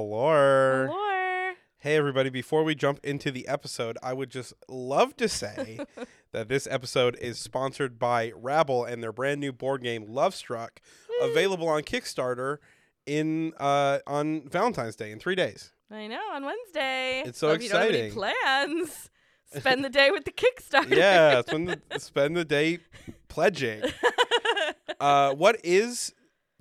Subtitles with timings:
[0.00, 0.88] Hello.
[0.88, 1.52] Hello.
[1.78, 2.28] Hey, everybody.
[2.28, 5.78] Before we jump into the episode, I would just love to say
[6.32, 10.82] that this episode is sponsored by Rabble and their brand new board game, Love Struck,
[11.22, 12.58] available on Kickstarter
[13.06, 15.72] in uh, on Valentine's Day in three days.
[15.90, 17.22] I know on Wednesday.
[17.24, 18.34] It's so if you don't have any exciting.
[18.84, 19.08] plans,
[19.56, 20.94] spend the day with the Kickstarter.
[20.94, 22.80] Yeah, spend the, spend the day
[23.28, 23.80] pledging.
[25.00, 26.12] Uh, what is.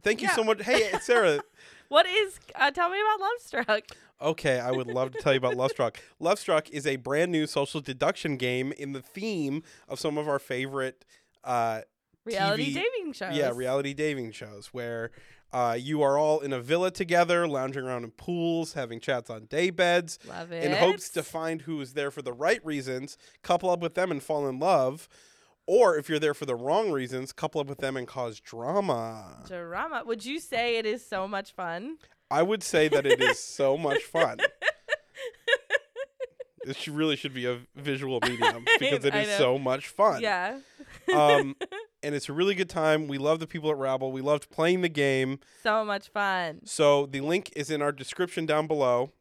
[0.03, 0.35] Thank you Yeah.
[0.35, 0.61] so much.
[0.63, 1.41] Hey, Sarah.
[1.89, 2.39] What is?
[2.55, 3.83] Uh, tell me about Love Struck.
[4.21, 5.99] Okay, I would love to tell you about Love Struck.
[6.19, 10.27] Love Struck is a brand new social deduction game in the theme of some of
[10.27, 11.03] our favorite,
[11.43, 11.81] uh,
[12.23, 13.35] Reality TV dating shows.
[13.35, 15.11] yeah, reality dating shows where
[15.53, 19.45] uh, you are all in a villa together, lounging around in pools, having chats on
[19.45, 20.63] day beds, Love it.
[20.63, 24.09] in hopes to find who is there for the right reasons, couple up with them
[24.11, 25.07] and fall in love,
[25.67, 29.43] or if you're there for the wrong reasons, couple up with them and cause drama.
[29.47, 30.03] drama.
[30.05, 31.97] Would you say it is so much fun?
[32.29, 34.39] I would say that it is so much fun.
[36.65, 39.37] This really should be a visual medium because it is know.
[39.37, 40.21] so much fun.
[40.21, 40.59] Yeah.
[41.13, 41.55] Um,
[42.03, 43.07] and it's a really good time.
[43.07, 44.11] We love the people at Rabble.
[44.11, 45.39] We loved playing the game.
[45.61, 46.61] so much fun.
[46.65, 49.11] So the link is in our description down below.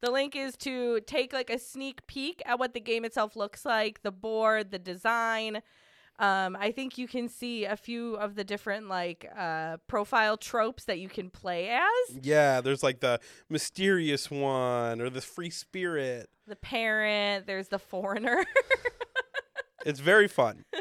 [0.00, 3.64] The link is to take like a sneak peek at what the game itself looks
[3.64, 5.62] like, the board, the design.
[6.18, 10.84] Um, I think you can see a few of the different like uh, profile tropes
[10.84, 12.16] that you can play as.
[12.22, 16.30] Yeah, there's like the mysterious one or the free spirit.
[16.46, 18.44] The parent, there's the foreigner.
[19.84, 20.64] It's very fun.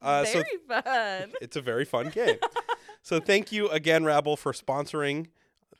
[0.00, 1.32] Uh, so- Very fun.
[1.40, 2.36] It's a very fun game.
[3.02, 5.28] so thank you again, Rabble, for sponsoring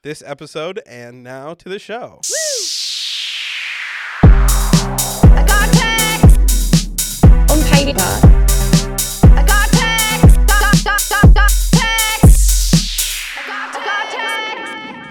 [0.03, 0.81] this episode.
[0.87, 2.21] And now to the show.
[4.25, 8.34] I got text on paper.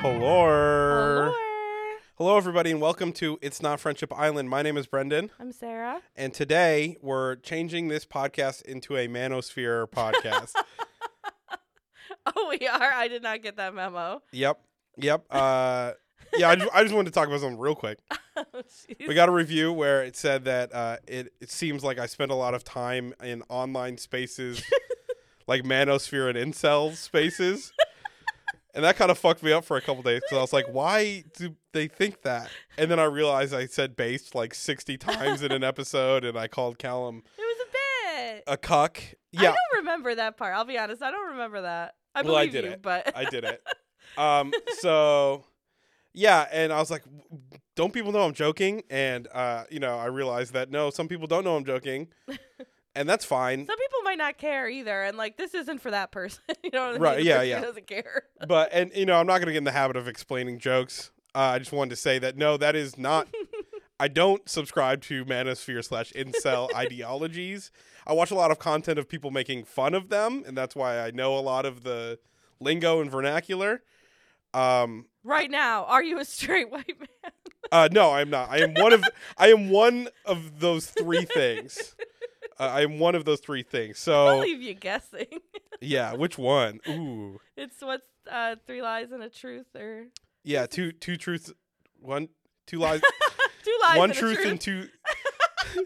[0.01, 1.33] Hello.
[2.17, 2.37] Hello.
[2.37, 4.47] Everybody, and welcome to It's Not Friendship Island.
[4.49, 6.01] My name is Brendan, I'm Sarah.
[6.15, 10.51] and today we're changing this podcast into a Manosphere podcast.
[12.25, 12.79] Oh, we are.
[12.93, 14.21] I did not get that memo.
[14.31, 14.57] yep.
[14.95, 15.25] Yep.
[15.29, 15.91] Uh,
[16.37, 17.97] yeah, I just, I just wanted to talk about something real quick.
[18.35, 19.07] Oh, jeez.
[19.07, 22.31] We got a review where it said that uh, it, it seems like I spend
[22.31, 24.63] a lot of time in online spaces
[25.47, 27.73] like Manosphere and Incel spaces.
[28.75, 30.65] And that kind of fucked me up for a couple days because I was like,
[30.67, 32.49] why do they think that?
[32.75, 36.47] And then I realized I said based like 60 times in an episode and I
[36.47, 38.43] called Callum It was a bit.
[38.47, 38.99] a cuck.
[39.31, 39.51] Yeah.
[39.51, 40.55] I don't remember that part.
[40.55, 41.03] I'll be honest.
[41.03, 41.93] I don't remember that.
[42.15, 42.81] I Well, I believe did you, it.
[42.81, 43.61] but I did it.
[44.17, 45.43] Um, so
[46.13, 47.03] yeah, and I was like,
[47.75, 48.83] don't people know I'm joking?
[48.91, 52.09] And uh, you know, I realized that no, some people don't know I'm joking,
[52.95, 53.65] and that's fine.
[53.65, 55.03] some people might not care either.
[55.03, 56.43] And like, this isn't for that person.
[56.63, 57.25] you know what I Right, mean?
[57.27, 57.61] Yeah, yeah.
[57.61, 58.23] Doesn't care.
[58.47, 61.11] But and you know, I'm not gonna get in the habit of explaining jokes.
[61.35, 63.27] Uh, I just wanted to say that no, that is not.
[63.99, 67.71] I don't subscribe to manosphere slash incel ideologies.
[68.05, 70.99] I watch a lot of content of people making fun of them, and that's why
[70.99, 72.19] I know a lot of the
[72.59, 73.81] lingo and vernacular.
[74.53, 77.31] Um, Right now, are you a straight white man?
[77.71, 78.49] uh, no, I'm not.
[78.51, 79.03] I am one of
[79.37, 81.95] I am one of those three things.
[82.59, 83.99] Uh, I am one of those three things.
[83.99, 85.27] So I'll leave you guessing.
[85.81, 86.79] yeah, which one?
[86.87, 90.05] Ooh, it's what's uh, three lies and a truth, or
[90.43, 91.51] yeah, two two truths,
[91.99, 92.29] one
[92.67, 93.01] two lies,
[93.63, 94.47] two lies one and truth, truth.
[94.47, 94.87] and two.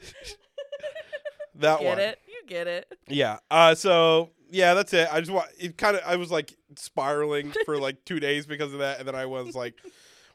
[1.55, 1.85] that one.
[1.85, 1.99] You get one.
[1.99, 2.19] it?
[2.27, 2.93] You get it.
[3.07, 3.39] Yeah.
[3.49, 3.75] Uh.
[3.75, 5.07] So yeah, that's it.
[5.11, 5.77] I just want it.
[5.77, 6.03] Kind of.
[6.05, 9.55] I was like spiraling for like two days because of that, and then I was
[9.55, 9.75] like,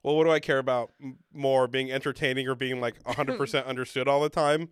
[0.03, 3.66] well, what do I care about m- more, being entertaining or being like 100 percent
[3.66, 4.70] understood all the time?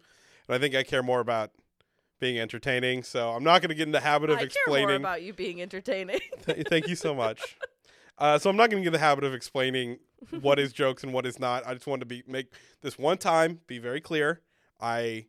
[0.50, 1.52] And I think I care more about
[2.18, 3.04] being entertaining.
[3.04, 4.96] So I'm not going to get in the habit of I care more explaining.
[4.96, 6.18] about you being entertaining.
[6.44, 7.56] Th- Thank you so much.
[8.18, 9.98] Uh, so I'm not going to get in the habit of explaining
[10.40, 11.64] what is jokes and what is not.
[11.68, 12.48] I just wanted to be make
[12.82, 14.40] this one time be very clear.
[14.80, 15.26] I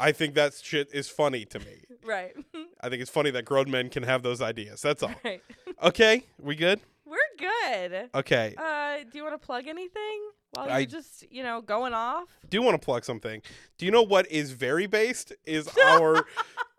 [0.00, 1.84] I think that shit is funny to me.
[2.04, 2.34] right.
[2.80, 4.82] I think it's funny that grown men can have those ideas.
[4.82, 5.14] That's all.
[5.24, 5.40] right.
[5.80, 6.80] Okay, we good?
[7.06, 8.10] We're good.
[8.16, 8.54] Okay.
[8.58, 12.28] Uh, do you want to plug anything while I- you're just, you know, going off?
[12.48, 13.42] Do you want to plug something.
[13.78, 16.24] Do you know what is very based is our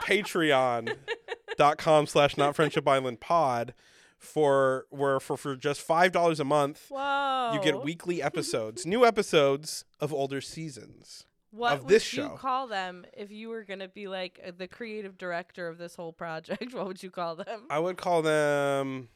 [0.02, 3.74] patreon.com slash not friendship island pod
[4.18, 7.52] for where for, for just five dollars a month Whoa.
[7.54, 11.26] you get weekly episodes, new episodes of older seasons.
[11.52, 12.36] what of this would you show.
[12.36, 15.96] call them if you were going to be like uh, the creative director of this
[15.96, 16.74] whole project?
[16.80, 17.62] What would you call them?
[17.70, 19.08] I would call them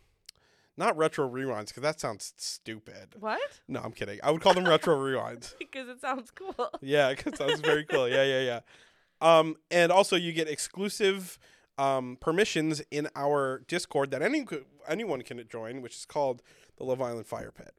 [0.78, 3.16] not retro rewinds because that sounds stupid.
[3.20, 3.40] what?
[3.68, 4.20] No, I'm kidding.
[4.24, 5.54] I would call them retro rewinds.
[5.60, 6.56] Because it sounds cool.
[6.82, 8.08] Yeah, because sounds very cool.
[8.08, 8.60] Yeah, yeah, yeah.
[9.22, 11.38] Um, and also you get exclusive
[11.78, 14.46] um, permissions in our Discord that any
[14.88, 16.42] anyone can join, which is called
[16.78, 17.74] the Love Island Fire Pit.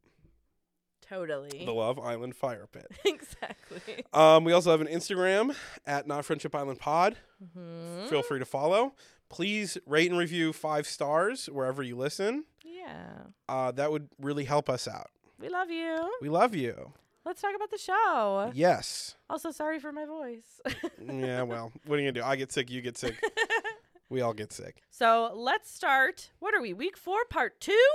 [1.07, 1.65] Totally.
[1.65, 2.87] the Love Island Fire Pit.
[3.05, 4.05] exactly.
[4.15, 5.55] Um, we also have an Instagram
[5.87, 7.17] at Not Friendship Island Pod.
[7.57, 8.09] Mhm.
[8.09, 8.95] Feel free to follow.
[9.29, 12.45] Please rate and review five stars wherever you listen.
[12.85, 13.13] Yeah.
[13.49, 15.11] Uh, that would really help us out.
[15.41, 16.13] We love you.
[16.21, 16.93] We love you.
[17.25, 18.51] Let's talk about the show.
[18.55, 19.17] Yes.
[19.31, 20.61] Also, sorry for my voice.
[21.07, 21.43] Yeah.
[21.43, 22.27] Well, what are you gonna do?
[22.27, 22.71] I get sick.
[22.71, 23.23] You get sick.
[24.09, 24.83] we all get sick.
[24.91, 26.31] so let's start.
[26.39, 26.73] What are we?
[26.73, 27.89] Week four, part two?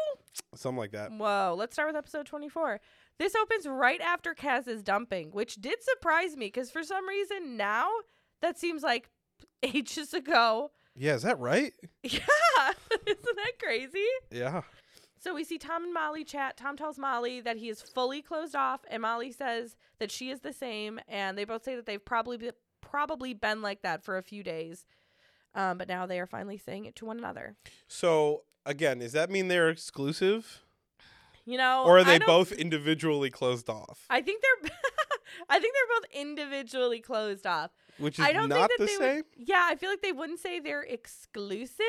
[0.56, 1.12] Something like that.
[1.12, 1.56] Whoa.
[1.58, 2.80] Let's start with episode 24.
[3.18, 7.88] This opens right after Kaz's dumping, which did surprise me because for some reason now
[8.42, 9.10] that seems like
[9.64, 10.72] ages ago.
[11.00, 11.16] Yeah.
[11.16, 11.74] Is that right?
[12.04, 12.20] Yeah.
[13.08, 14.06] Isn't that crazy?
[14.32, 14.62] Yeah.
[15.20, 16.58] So we see Tom and Molly chat.
[16.58, 20.42] Tom tells Molly that he is fully closed off, and Molly says that she is
[20.42, 21.00] the same.
[21.08, 22.52] And they both say that they've probably be,
[22.82, 24.86] probably been like that for a few days,
[25.56, 27.56] um, but now they are finally saying it to one another.
[27.88, 30.64] So again, does that mean they're exclusive,
[31.46, 34.06] You know, or are they both individually closed off?
[34.10, 34.72] I think they're.
[35.50, 37.72] I think they're both individually closed off.
[38.00, 39.16] Which is I don't not think that the they same.
[39.18, 39.26] would.
[39.38, 41.86] Yeah, I feel like they wouldn't say they're exclusive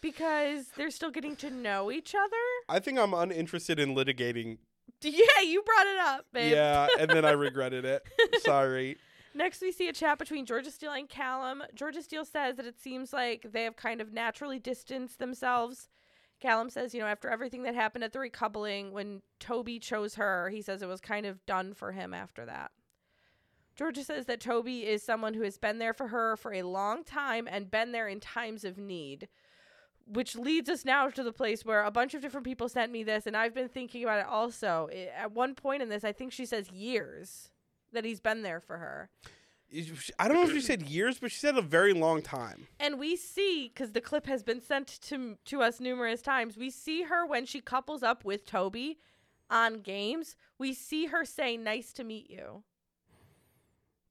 [0.00, 2.36] because they're still getting to know each other.
[2.68, 4.58] I think I'm uninterested in litigating.
[5.02, 6.52] Yeah, you brought it up, babe.
[6.52, 8.02] Yeah, and then I regretted it.
[8.40, 8.96] Sorry.
[9.34, 11.62] Next, we see a chat between Georgia Steele and Callum.
[11.74, 15.88] Georgia Steele says that it seems like they have kind of naturally distanced themselves.
[16.40, 20.48] Callum says, you know, after everything that happened at the recoupling, when Toby chose her,
[20.48, 22.70] he says it was kind of done for him after that.
[23.76, 27.04] Georgia says that Toby is someone who has been there for her for a long
[27.04, 29.28] time and been there in times of need.
[30.08, 33.02] Which leads us now to the place where a bunch of different people sent me
[33.02, 34.88] this, and I've been thinking about it also.
[35.16, 37.50] At one point in this, I think she says years
[37.92, 39.10] that he's been there for her.
[40.18, 42.68] I don't know if she said years, but she said a very long time.
[42.78, 46.56] And we see because the clip has been sent to to us numerous times.
[46.56, 48.98] We see her when she couples up with Toby
[49.50, 50.36] on games.
[50.56, 52.62] We see her say, "Nice to meet you."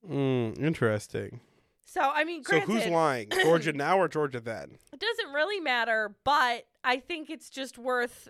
[0.10, 1.40] Mm, interesting.
[1.86, 4.78] So I mean, So who's lying, Georgia now or Georgia then?
[4.94, 8.28] it doesn't really matter, but I think it's just worth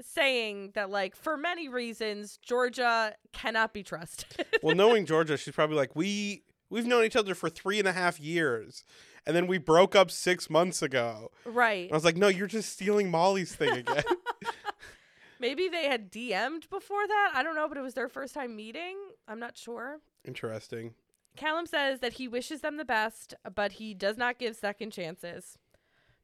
[0.00, 4.46] saying that, like, for many reasons, Georgia cannot be trusted.
[4.62, 7.92] Well, knowing Georgia, she's probably like, we we've known each other for three and a
[7.92, 8.84] half years,
[9.26, 11.30] and then we broke up six months ago.
[11.44, 11.84] right?
[11.84, 14.02] And I was like, no, you're just stealing Molly's thing again.
[15.40, 17.32] Maybe they had DM'd before that.
[17.34, 18.96] I don't know, but it was their first time meeting.
[19.28, 20.00] I'm not sure.
[20.24, 20.94] Interesting.
[21.38, 25.56] Callum says that he wishes them the best, but he does not give second chances.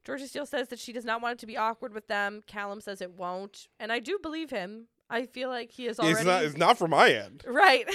[0.03, 2.43] Georgia Steele says that she does not want it to be awkward with them.
[2.45, 4.87] Callum says it won't, and I do believe him.
[5.09, 6.43] I feel like he is already It's not.
[6.43, 7.43] It's not from my end.
[7.47, 7.87] right.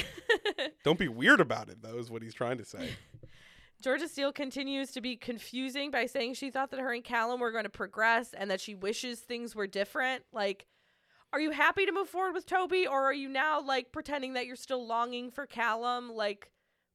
[0.85, 1.99] Don't be weird about it, though.
[1.99, 2.89] Is what he's trying to say.
[3.83, 7.53] Georgia Steele continues to be confusing by saying she thought that her and Callum were
[7.53, 10.23] going to progress and that she wishes things were different.
[10.33, 10.67] Like,
[11.35, 14.47] are you happy to move forward with Toby, or are you now like pretending that
[14.47, 16.11] you're still longing for Callum?
[16.15, 16.51] Like,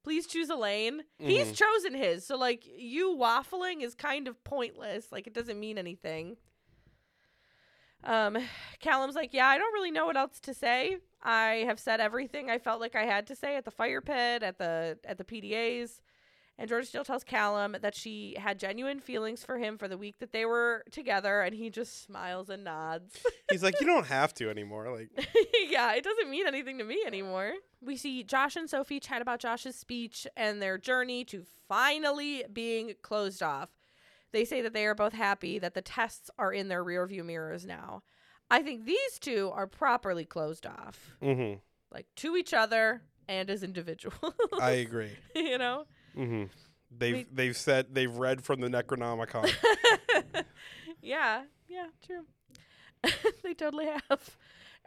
[0.06, 1.04] please choose a lane.
[1.18, 1.56] He's Mhm.
[1.58, 5.12] chosen his, so like you waffling is kind of pointless.
[5.12, 6.38] Like, it doesn't mean anything.
[8.04, 8.38] Um,
[8.80, 10.98] Callum's like, yeah, I don't really know what else to say.
[11.24, 14.44] I have said everything I felt like I had to say at the fire pit,
[14.44, 16.02] at the at the PDAs.
[16.58, 20.20] And Georgia Steele tells Callum that she had genuine feelings for him for the week
[20.20, 23.22] that they were together, and he just smiles and nods.
[23.52, 24.90] He's like, you don't have to anymore.
[24.96, 25.10] Like,
[25.70, 27.54] yeah, it doesn't mean anything to me anymore.
[27.82, 32.94] We see Josh and Sophie chat about Josh's speech and their journey to finally being
[33.02, 33.70] closed off.
[34.32, 37.66] They say that they are both happy that the tests are in their rearview mirrors
[37.66, 38.04] now.
[38.50, 41.60] I think these two are properly closed off, mm-hmm.
[41.92, 44.20] like to each other and as individuals.
[44.60, 45.12] I agree.
[45.36, 45.86] you know?
[46.18, 46.44] Mm-hmm.
[46.98, 49.52] They've We- they've said they've read from the Necronomicon.
[51.02, 52.26] yeah, yeah, true.
[53.44, 54.38] they totally have.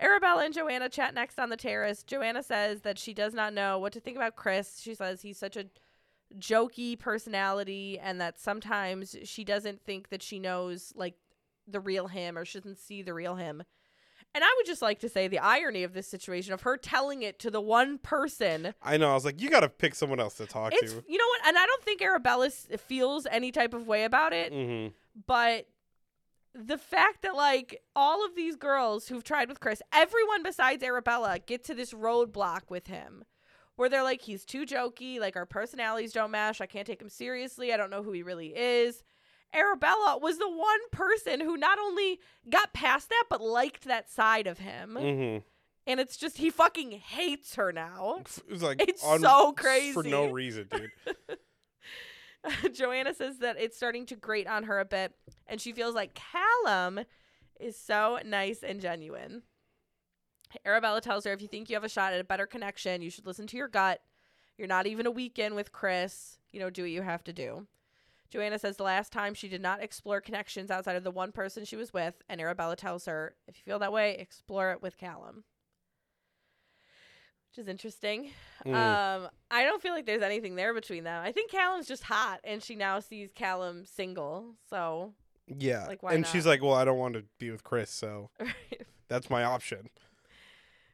[0.01, 2.03] Arabella and Joanna chat next on the terrace.
[2.05, 4.81] Joanna says that she does not know what to think about Chris.
[4.81, 5.67] She says he's such a
[6.39, 11.15] jokey personality and that sometimes she doesn't think that she knows like
[11.67, 13.63] the real him or she doesn't see the real him.
[14.35, 17.23] And I would just like to say the irony of this situation of her telling
[17.23, 19.11] it to the one person I know.
[19.11, 21.03] I was like, you got to pick someone else to talk it's to.
[21.09, 24.33] you know what and i don't think arabella s- feels any type of way about
[24.33, 24.89] it Mm-hmm.
[25.27, 25.67] but
[26.55, 31.39] the fact that like all of these girls who've tried with chris everyone besides arabella
[31.45, 33.25] get to this roadblock with him
[33.77, 37.09] where they're like he's too jokey like our personalities don't mesh i can't take him
[37.09, 39.03] seriously i don't know who he really is
[39.55, 44.47] arabella was the one person who not only got past that but liked that side
[44.47, 45.39] of him Mm-hmm.
[45.87, 49.93] and it's just he fucking hates her now It was like It's so crazy.
[49.93, 50.91] for no reason, dude.
[52.73, 55.13] Joanna says that it's starting to grate on her a bit,
[55.47, 57.01] and she feels like Callum
[57.61, 59.43] is so nice and genuine.
[60.65, 63.11] Arabella tells her if you think you have a shot at a better connection, you
[63.11, 64.01] should listen to your gut.
[64.57, 66.39] You're not even a weekend with Chris.
[66.53, 67.67] You know, do what you have to do.
[68.31, 71.65] Joanna says the last time she did not explore connections outside of the one person
[71.65, 74.99] she was with, and Arabella tells her, if you feel that way, explore it with
[74.99, 75.45] Callum.
[77.51, 78.31] Which is interesting.
[78.67, 78.75] Mm.
[78.75, 81.25] Um, I don't feel like there's anything there between them.
[81.25, 84.57] I think Callum's just hot, and she now sees Callum single.
[84.69, 85.15] So,
[85.47, 85.87] yeah.
[85.87, 88.29] like, why and she's like, well, I don't want to be with Chris, so
[89.09, 89.89] that's my option.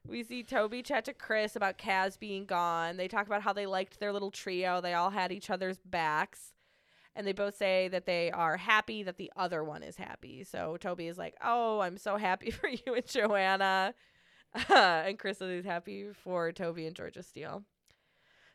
[0.07, 2.97] We see Toby chat to Chris about Kaz being gone.
[2.99, 4.81] They talk about how they liked their little trio.
[4.81, 6.54] They all had each other's backs.
[7.17, 10.45] And they both say that they are happy that the other one is happy.
[10.45, 13.95] So Toby is like, Oh, I'm so happy for you and Joanna.
[14.69, 17.65] and Chris is happy for Toby and Georgia Steele.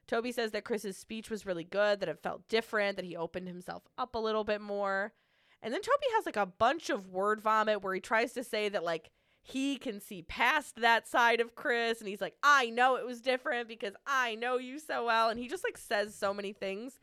[0.08, 3.48] Toby says that Chris's speech was really good, that it felt different, that he opened
[3.48, 5.13] himself up a little bit more.
[5.62, 8.70] And then Toby has like a bunch of word vomit where he tries to say
[8.70, 9.12] that like
[9.42, 13.22] he can see past that side of Chris and he's like, I know it was
[13.22, 15.30] different because I know you so well.
[15.30, 17.00] And he just like says so many things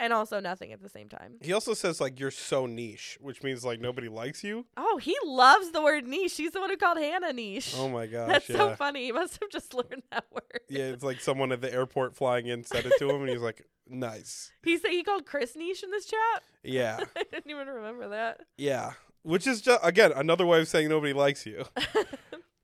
[0.00, 1.34] and also nothing at the same time.
[1.40, 4.66] He also says like you're so niche, which means like nobody likes you.
[4.76, 6.36] Oh, he loves the word niche.
[6.36, 7.74] He's the one who called Hannah niche.
[7.76, 8.56] Oh my gosh, That's yeah.
[8.56, 9.04] so funny.
[9.04, 10.60] He must have just learned that word.
[10.68, 13.40] Yeah, it's like someone at the airport flying in said it to him, and he's
[13.42, 16.42] like, "Nice." He said he called Chris niche in this chat.
[16.64, 18.40] Yeah, I didn't even remember that.
[18.56, 18.92] yeah.
[19.22, 21.64] Which is just again another way of saying nobody likes you.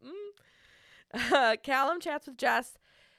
[0.04, 1.32] Mm.
[1.32, 2.78] Uh, Callum chats with Jess.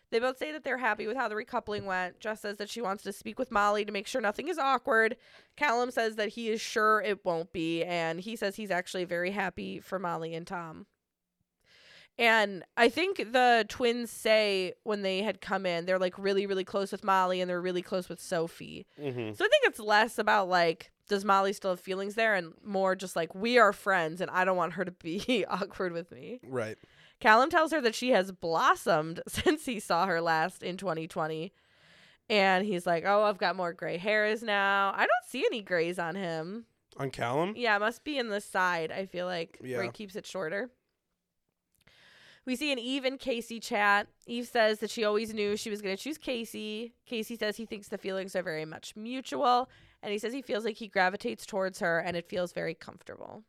[0.09, 2.19] They both say that they're happy with how the recoupling went.
[2.19, 5.17] Jess says that she wants to speak with Molly to make sure nothing is awkward.
[5.57, 9.31] Callum says that he is sure it won't be, and he says he's actually very
[9.31, 10.85] happy for Molly and Tom.
[12.19, 16.63] And I think the twins say when they had come in, they're like really, really
[16.63, 18.87] close with Molly and they're really close with Sophie.
[18.97, 22.53] hmm So I think it's less about like, does Molly still have feelings there, and
[22.63, 26.11] more just like, we are friends and I don't want her to be awkward with
[26.11, 26.39] me.
[26.43, 26.77] Right.
[27.19, 31.51] Callum tells her that she has blossomed since he saw her last in 2020.
[32.29, 34.91] And he's like, Oh, I've got more gray hairs now.
[34.95, 36.65] I don't see any grays on him.
[36.97, 37.53] On Callum.
[37.55, 40.69] Yeah, it must be in the side, I feel like, where he keeps it shorter.
[42.45, 44.07] We see an Eve and Casey chat.
[44.25, 46.93] Eve says that she always knew she was going to choose Casey.
[47.05, 49.69] Casey says he thinks the feelings are very much mutual.
[50.01, 53.43] And he says he feels like he gravitates towards her and it feels very comfortable.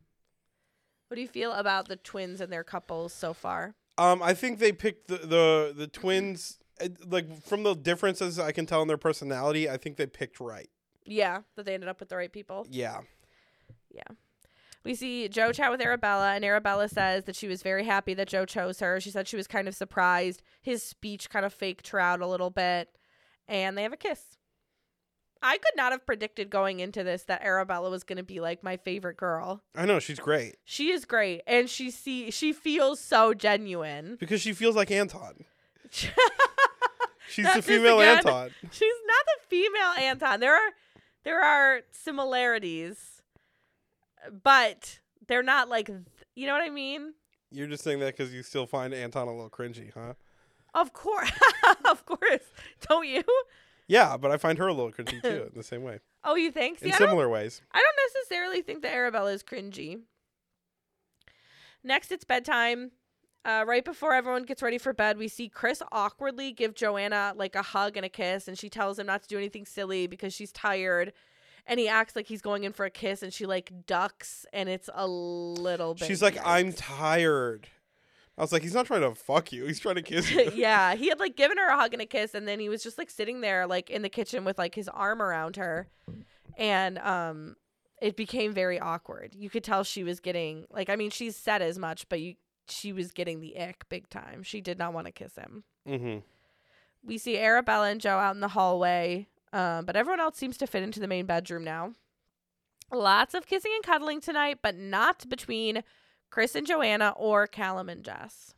[1.09, 3.75] What do you feel about the twins and their couples so far?
[3.97, 6.57] Um, I think they picked the the, the twins.
[6.81, 10.39] uh, Like from the differences I can tell in their personality, I think they picked
[10.39, 10.69] right.
[11.05, 12.65] Yeah, that they ended up with the right people.
[12.69, 13.01] Yeah.
[13.91, 14.03] Yeah.
[14.85, 18.29] We see Joe chat with Arabella, and Arabella says that she was very happy that
[18.29, 18.99] Joe chose her.
[19.01, 20.41] She said she was kind of surprised.
[20.61, 22.87] His speech kind of faked her out a little bit,
[23.47, 24.37] and they have a kiss.
[25.41, 28.63] I could not have predicted going into this that Arabella was going to be like
[28.63, 29.61] my favorite girl.
[29.75, 34.17] I know she's great She is great, and she see she feels so genuine.
[34.19, 35.45] because she feels like Anton.
[37.29, 38.17] She's the female again.
[38.17, 38.49] Anton.
[38.71, 40.39] She's not the female Anton.
[40.39, 40.71] There are
[41.23, 43.21] there are similarities,
[44.43, 45.99] but they're not like th-
[46.35, 47.13] you know what I mean.
[47.51, 50.13] You're just saying that because you still find Anton a little cringy, huh?
[50.73, 51.31] Of course,
[51.85, 52.43] of course.
[52.87, 53.23] Don't you?
[53.89, 56.51] Yeah, but I find her a little cringy too, in the same way, Oh, you
[56.51, 56.79] think?
[56.79, 57.61] See, in I, don't, similar ways.
[57.73, 59.99] I don't necessarily think that Arabella is cringy.
[61.83, 62.91] Next, it's bedtime.
[63.45, 67.55] Uh, right before everyone gets ready for bed, we see Chris awkwardly give Joanna like
[67.55, 70.33] a hug and a kiss, and she tells him not to do anything silly because
[70.33, 71.13] she's tired.
[71.65, 74.69] And he acts like he's going in for a kiss, and she like ducks, and
[74.69, 76.07] it's a little bit.
[76.07, 76.37] She's like.
[76.45, 77.67] I'm tired.
[78.39, 79.65] I was like, he's not trying to fuck you.
[79.65, 80.49] He's trying to kiss you.
[80.55, 82.81] yeah, he had like given her a hug and a kiss, and then he was
[82.81, 85.89] just like sitting there, like in the kitchen with like his arm around her,
[86.57, 87.57] and um,
[88.01, 89.35] it became very awkward.
[89.35, 92.35] You could tell she was getting like, I mean, she's said as much, but you,
[92.69, 94.41] she was getting the ick big time.
[94.43, 95.65] She did not want to kiss him.
[95.85, 96.19] Mm-hmm.
[97.03, 100.67] We see Arabella and Joe out in the hallway, um, but everyone else seems to
[100.67, 101.93] fit into the main bedroom now.
[102.91, 105.83] Lots of kissing and cuddling tonight, but not between
[106.29, 108.53] Chris and Joanna or Callum and Jess.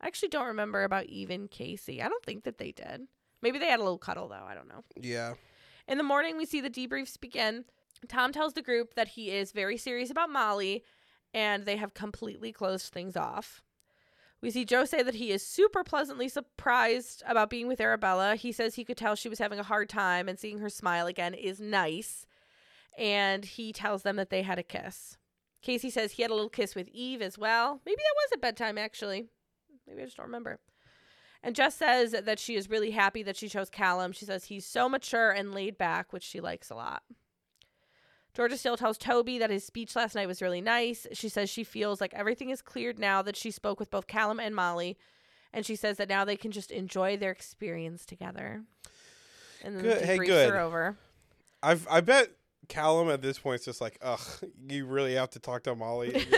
[0.00, 2.02] I actually don't remember about even Casey.
[2.02, 3.02] I don't think that they did.
[3.42, 4.44] Maybe they had a little cuddle though.
[4.46, 4.84] I don't know.
[4.96, 5.34] Yeah.
[5.86, 7.64] In the morning, we see the debriefs begin.
[8.08, 10.84] Tom tells the group that he is very serious about Molly
[11.32, 13.62] and they have completely closed things off.
[14.40, 18.36] We see Joe say that he is super pleasantly surprised about being with Arabella.
[18.36, 21.06] He says he could tell she was having a hard time and seeing her smile
[21.06, 22.26] again is nice.
[22.98, 25.16] And he tells them that they had a kiss.
[25.64, 27.80] Casey says he had a little kiss with Eve as well.
[27.86, 29.26] Maybe that was at bedtime, actually.
[29.88, 30.60] Maybe I just don't remember.
[31.42, 34.12] And Jess says that she is really happy that she chose Callum.
[34.12, 37.02] She says he's so mature and laid back, which she likes a lot.
[38.34, 41.06] Georgia Steele tells Toby that his speech last night was really nice.
[41.12, 44.40] She says she feels like everything is cleared now that she spoke with both Callum
[44.40, 44.98] and Molly.
[45.52, 48.64] And she says that now they can just enjoy their experience together.
[49.62, 50.50] And then Good- the hey, good.
[50.50, 50.96] are over.
[51.62, 52.30] I've I bet
[52.68, 54.20] Callum at this point is just like, ugh,
[54.68, 56.26] you really have to talk to Molly.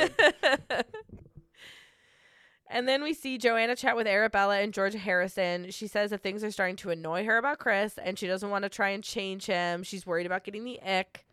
[2.68, 5.71] And then we see Joanna chat with Arabella and Georgia Harrison.
[5.71, 8.64] She says that things are starting to annoy her about Chris and she doesn't want
[8.64, 9.83] to try and change him.
[9.83, 11.25] She's worried about getting the ick.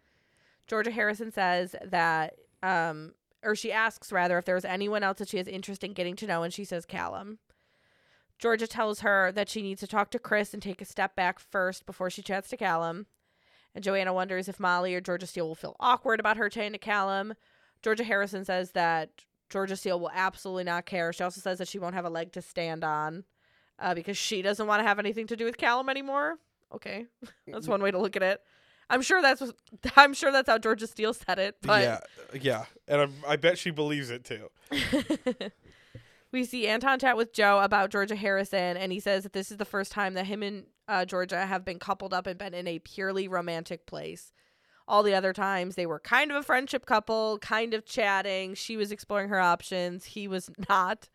[0.68, 5.30] Georgia Harrison says that, um, or she asks rather if there was anyone else that
[5.30, 7.40] she has interest in getting to know, and she says Callum.
[8.40, 11.40] Georgia tells her that she needs to talk to Chris and take a step back
[11.40, 13.08] first before she chats to Callum.
[13.76, 16.78] And Joanna wonders if Molly or Georgia Steele will feel awkward about her chatting to
[16.78, 17.34] Callum.
[17.82, 19.10] Georgia Harrison says that
[19.50, 21.12] Georgia Steele will absolutely not care.
[21.14, 23.24] She also says that she won't have a leg to stand on
[23.80, 26.38] uh, because she doesn't want to have anything to do with Callum anymore.
[26.74, 27.06] Okay,
[27.48, 28.42] that's one way to look at it.
[28.90, 29.44] I'm sure that's
[29.96, 31.58] I'm sure that's how Georgia Steele said it.
[31.62, 32.00] But yeah,
[32.42, 34.50] yeah, and I, I bet she believes it too.
[36.34, 39.58] we see Anton chat with Joe about Georgia Harrison, and he says that this is
[39.58, 42.68] the first time that him and uh, Georgia have been coupled up and been in
[42.68, 44.34] a purely romantic place.
[44.88, 48.56] All the other times they were kind of a friendship couple, kind of chatting.
[48.56, 50.06] She was exploring her options.
[50.06, 51.08] He was not.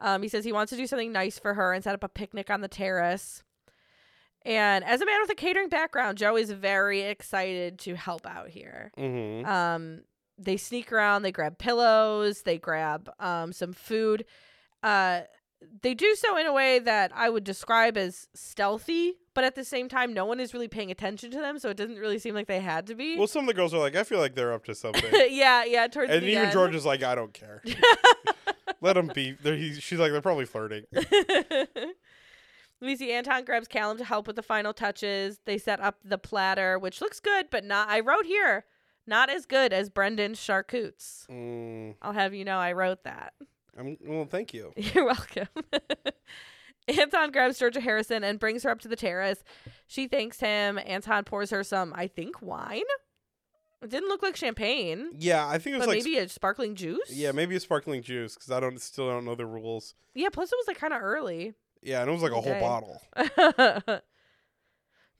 [0.00, 2.08] Um, he says he wants to do something nice for her and set up a
[2.08, 3.42] picnic on the terrace.
[4.42, 8.48] And as a man with a catering background, Joe is very excited to help out
[8.48, 8.92] here.
[8.96, 9.46] Mm-hmm.
[9.46, 10.00] Um,
[10.38, 14.24] they sneak around, they grab pillows, they grab um, some food.
[14.82, 15.22] Uh,
[15.82, 19.64] they do so in a way that I would describe as stealthy, but at the
[19.64, 22.34] same time, no one is really paying attention to them, so it doesn't really seem
[22.34, 23.18] like they had to be.
[23.18, 25.64] Well, some of the girls are like, I feel like they're up to something, yeah,
[25.64, 25.88] yeah.
[25.88, 26.74] Towards and even end.
[26.74, 27.62] is like, I don't care.
[28.80, 29.36] Let them be.
[29.80, 30.84] She's like, they're probably flirting.
[32.80, 35.40] we see Anton grabs Callum to help with the final touches.
[35.44, 37.88] They set up the platter, which looks good, but not.
[37.88, 38.66] I wrote here,
[39.08, 41.26] not as good as Brendan's charcutes.
[41.30, 43.32] Mm, I'll have you know, I wrote that.
[43.76, 44.72] I'm, well, thank you.
[44.76, 45.48] You're welcome.
[46.88, 49.42] Anton grabs Georgia Harrison and brings her up to the terrace.
[49.86, 50.78] She thanks him.
[50.84, 52.82] Anton pours her some, I think, wine.
[53.82, 57.10] It didn't look like champagne, Yeah, I think it was like maybe a sparkling juice.
[57.10, 59.94] yeah, maybe a sparkling juice because I don't still don't know the rules.
[60.14, 60.30] Yeah.
[60.32, 61.54] Plus, it was like kind of early.
[61.80, 63.00] Yeah, and it was like a whole bottle.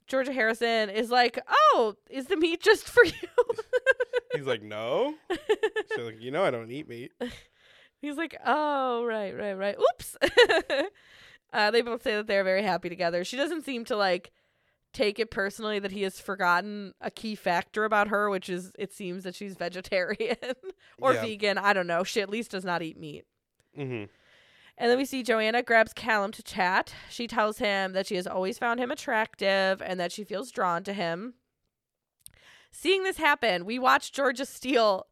[0.09, 3.13] Georgia Harrison is like, "Oh, is the meat just for you?"
[4.35, 5.13] He's like, no.
[5.95, 7.11] She's like, you know, I don't eat meat.
[8.01, 9.75] He's like, "Oh, right, right, right.
[9.77, 10.17] Oops."
[11.53, 13.23] uh, they both say that they're very happy together.
[13.23, 14.31] She doesn't seem to like
[14.93, 18.91] take it personally that he has forgotten a key factor about her, which is it
[18.91, 20.35] seems that she's vegetarian
[20.99, 21.21] or Yeah.
[21.21, 21.57] vegan.
[21.57, 22.03] I don't know.
[22.03, 23.25] She at least does not eat meat.
[23.77, 24.05] Mm-hmm.
[24.79, 26.93] And then we see Joanna grabs Callum to chat.
[27.09, 30.83] She tells him that she has always found him attractive and that she feels drawn
[30.85, 31.33] to him.
[32.71, 35.05] Seeing this happen, we watch Georgia Steele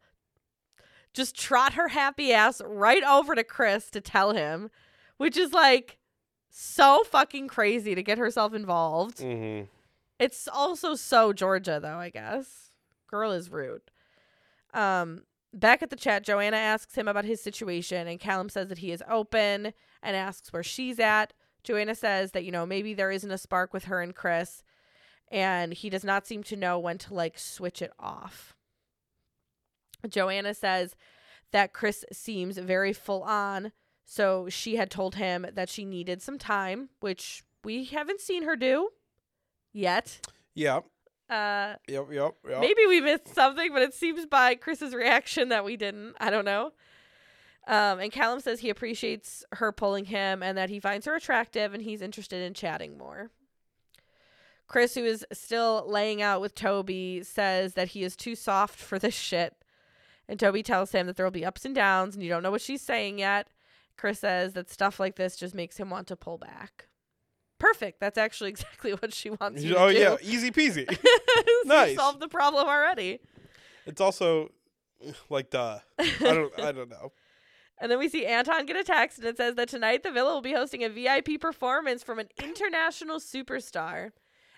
[1.13, 4.69] just trot her happy ass right over to Chris to tell him,
[5.17, 5.97] which is like
[6.49, 9.17] so fucking crazy to get herself involved.
[9.17, 9.65] Mm-hmm.
[10.17, 12.71] It's also so Georgia though, I guess.
[13.07, 13.81] Girl is rude.
[14.73, 18.79] Um back at the chat, Joanna asks him about his situation and Callum says that
[18.79, 21.33] he is open and asks where she's at.
[21.63, 24.63] Joanna says that, you know, maybe there isn't a spark with her and Chris
[25.29, 28.55] and he does not seem to know when to like switch it off.
[30.07, 30.95] Joanna says
[31.51, 33.71] that Chris seems very full on,
[34.05, 38.55] so she had told him that she needed some time, which we haven't seen her
[38.55, 38.89] do
[39.73, 40.27] yet.
[40.53, 40.85] Yep.
[41.29, 42.07] Uh, Yep.
[42.11, 42.35] Yep.
[42.49, 42.61] Yep.
[42.61, 46.15] maybe we missed something, but it seems by Chris's reaction that we didn't.
[46.19, 46.71] I don't know.
[47.67, 51.73] Um, and Callum says he appreciates her pulling him and that he finds her attractive
[51.73, 53.29] and he's interested in chatting more.
[54.67, 58.97] Chris, who is still laying out with Toby, says that he is too soft for
[58.97, 59.53] this shit.
[60.29, 62.51] And Toby tells him that there will be ups and downs and you don't know
[62.51, 63.47] what she's saying yet.
[63.97, 66.87] Chris says that stuff like this just makes him want to pull back.
[67.59, 67.99] Perfect.
[67.99, 69.97] That's actually exactly what she wants you to oh do.
[69.97, 70.85] yeah, easy peasy.
[71.37, 71.95] So you Nice.
[71.95, 73.19] solved the problem already.
[73.85, 74.51] it's also
[75.29, 75.79] like duh.
[75.99, 76.59] I don't.
[76.59, 77.11] I don't know.
[77.79, 80.33] And then we see Anton get a text and it says that tonight the Villa
[80.33, 84.09] will be hosting a VIP performance from an international superstar.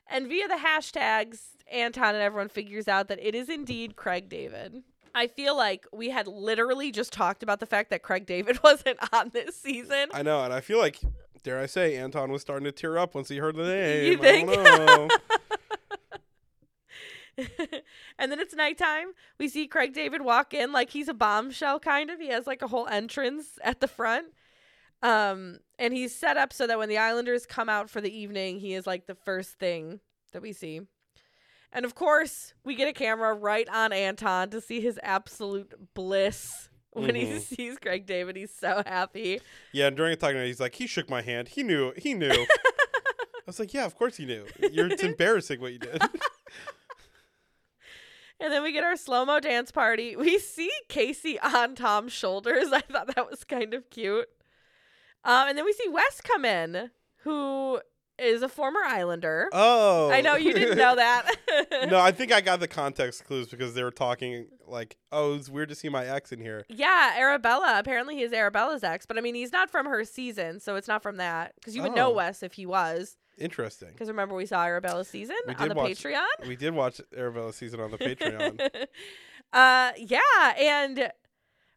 [0.09, 1.39] And via the hashtags,
[1.71, 4.83] Anton and everyone figures out that it is indeed Craig David.
[5.13, 8.97] I feel like we had literally just talked about the fact that Craig David wasn't
[9.13, 10.07] on this season.
[10.13, 10.99] I know, and I feel like,
[11.43, 14.11] dare I say, Anton was starting to tear up once he heard the name.
[14.11, 14.49] You think?
[14.49, 15.09] I don't know.
[18.19, 19.13] and then it's nighttime.
[19.37, 22.19] We see Craig David walk in like he's a bombshell, kind of.
[22.19, 24.27] He has like a whole entrance at the front.
[25.01, 28.59] Um, and he's set up so that when the Islanders come out for the evening,
[28.59, 30.01] he is like the first thing
[30.33, 30.81] that we see.
[31.71, 36.68] And of course, we get a camera right on Anton to see his absolute bliss
[37.01, 37.39] when he Mhm.
[37.41, 38.35] sees Craig David.
[38.35, 39.41] He's so happy.
[39.71, 41.49] Yeah, and during the talking, he's like, he shook my hand.
[41.49, 41.93] He knew.
[41.97, 42.29] He knew.
[42.55, 44.45] I was like, yeah, of course he knew.
[44.71, 46.01] You're, it's embarrassing what you did.
[48.41, 50.15] And then we get our slow mo dance party.
[50.15, 52.67] We see Casey on Tom's shoulders.
[52.73, 54.29] I thought that was kind of cute.
[55.25, 56.91] Um, and then we see Wes come in,
[57.23, 57.81] who
[58.21, 59.49] is a former Islander.
[59.53, 61.29] oh, I know you didn't know that.
[61.89, 65.49] no, I think I got the context clues because they were talking like, "Oh, it's
[65.49, 67.75] weird to see my ex in here." Yeah, Arabella.
[67.79, 71.01] Apparently, he's Arabella's ex, but I mean, he's not from her season, so it's not
[71.03, 71.53] from that.
[71.55, 72.15] Because you would know Oh.
[72.15, 73.17] Wes if he was.
[73.37, 73.89] Interesting.
[73.93, 76.47] Because remember, we saw Arabella's season on the watch- Patreon.
[76.47, 78.59] We did watch Arabella's season on the Patreon.
[79.53, 81.11] uh, yeah, and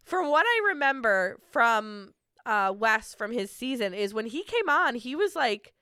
[0.05, 4.97] from what I remember from uh Wes from his season is when he came on,
[4.97, 5.73] he was like,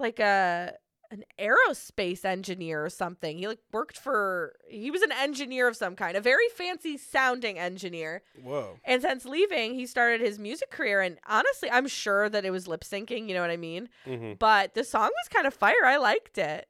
[0.00, 0.74] like a
[1.12, 3.38] an aerospace engineer or something.
[3.38, 4.56] He like worked for.
[4.68, 8.22] He was an engineer of some kind, a very fancy sounding engineer.
[8.42, 8.80] Whoa.
[8.84, 11.00] And since leaving, he started his music career.
[11.00, 13.28] And honestly, I'm sure that it was lip syncing.
[13.28, 13.88] You know what I mean?
[14.04, 15.84] hmm But the song was kind of fire.
[15.84, 16.66] I liked it.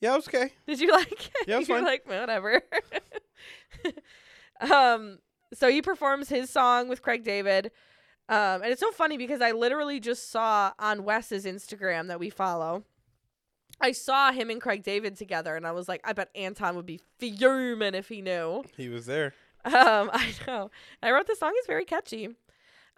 [0.00, 0.52] Yeah, it was okay.
[0.66, 1.48] Did you like it?
[1.48, 1.84] Yeah, it was fine.
[1.84, 2.62] like whatever.
[4.60, 5.18] um.
[5.52, 7.72] So he performs his song with Craig David.
[8.30, 12.30] Um, and it's so funny because I literally just saw on Wes's Instagram that we
[12.30, 12.84] follow.
[13.80, 16.86] I saw him and Craig David together, and I was like, I bet Anton would
[16.86, 18.62] be fuming if he knew.
[18.76, 19.34] He was there.
[19.64, 19.72] Um,
[20.12, 20.70] I know.
[21.02, 22.26] I wrote the song is very catchy.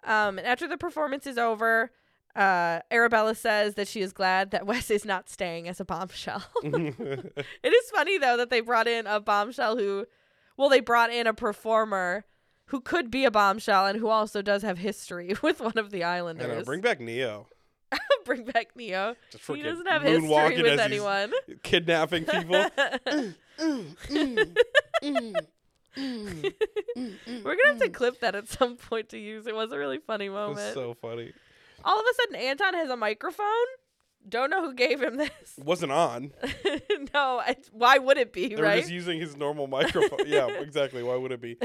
[0.03, 1.91] Um, and after the performance is over,
[2.35, 6.43] uh, Arabella says that she is glad that Wes is not staying as a bombshell.
[6.63, 10.05] it is funny though that they brought in a bombshell who,
[10.57, 12.25] well, they brought in a performer
[12.65, 16.03] who could be a bombshell and who also does have history with one of the
[16.03, 16.47] I Islanders.
[16.59, 16.63] know.
[16.63, 17.47] Bring back Neo.
[18.25, 19.15] Bring back Neo.
[19.31, 21.31] Just He doesn't have history with anyone.
[21.61, 22.65] Kidnapping people.
[25.95, 29.45] We're gonna have to clip that at some point to use.
[29.47, 30.55] It was a really funny It moment.
[30.57, 31.33] was so funny.
[31.83, 33.45] All of a sudden, Anton has a microphone.
[34.27, 35.31] Don't know who gave him this.
[35.57, 36.31] Wasn't on.
[37.13, 38.79] no, I, why would it be, They were right?
[38.79, 40.25] just using his normal microphone.
[40.27, 41.03] yeah, exactly.
[41.03, 41.57] Why would it be?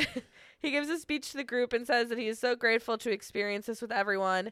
[0.61, 3.11] He gives a speech to the group and says that he is so grateful to
[3.11, 4.51] experience this with everyone.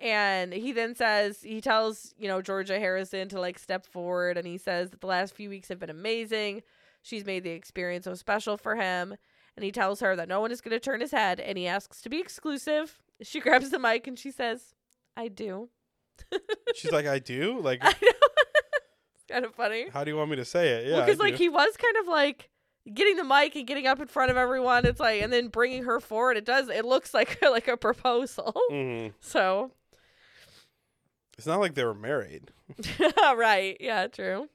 [0.00, 4.36] And he then says, he tells, you know, Georgia Harrison to like step forward.
[4.36, 6.62] And he says that the last few weeks have been amazing.
[7.02, 9.14] She's made the experience so special for him.
[9.56, 11.38] And he tells her that no one is going to turn his head.
[11.38, 12.98] And he asks to be exclusive.
[13.20, 14.74] She grabs the mic and she says,
[15.16, 15.68] I do.
[16.74, 17.60] She's like, I do.
[17.60, 17.94] Like, I know.
[19.14, 19.86] it's kind of funny.
[19.92, 20.86] how do you want me to say it?
[20.86, 21.44] Yeah, well, because like do.
[21.44, 22.50] he was kind of like
[22.92, 24.86] getting the mic and getting up in front of everyone.
[24.86, 26.36] It's like, and then bringing her forward.
[26.36, 26.68] It does.
[26.68, 28.52] It looks like like a proposal.
[28.70, 29.12] Mhm.
[29.20, 29.70] So
[31.38, 32.50] It's not like they were married.
[33.36, 34.48] right, yeah, true.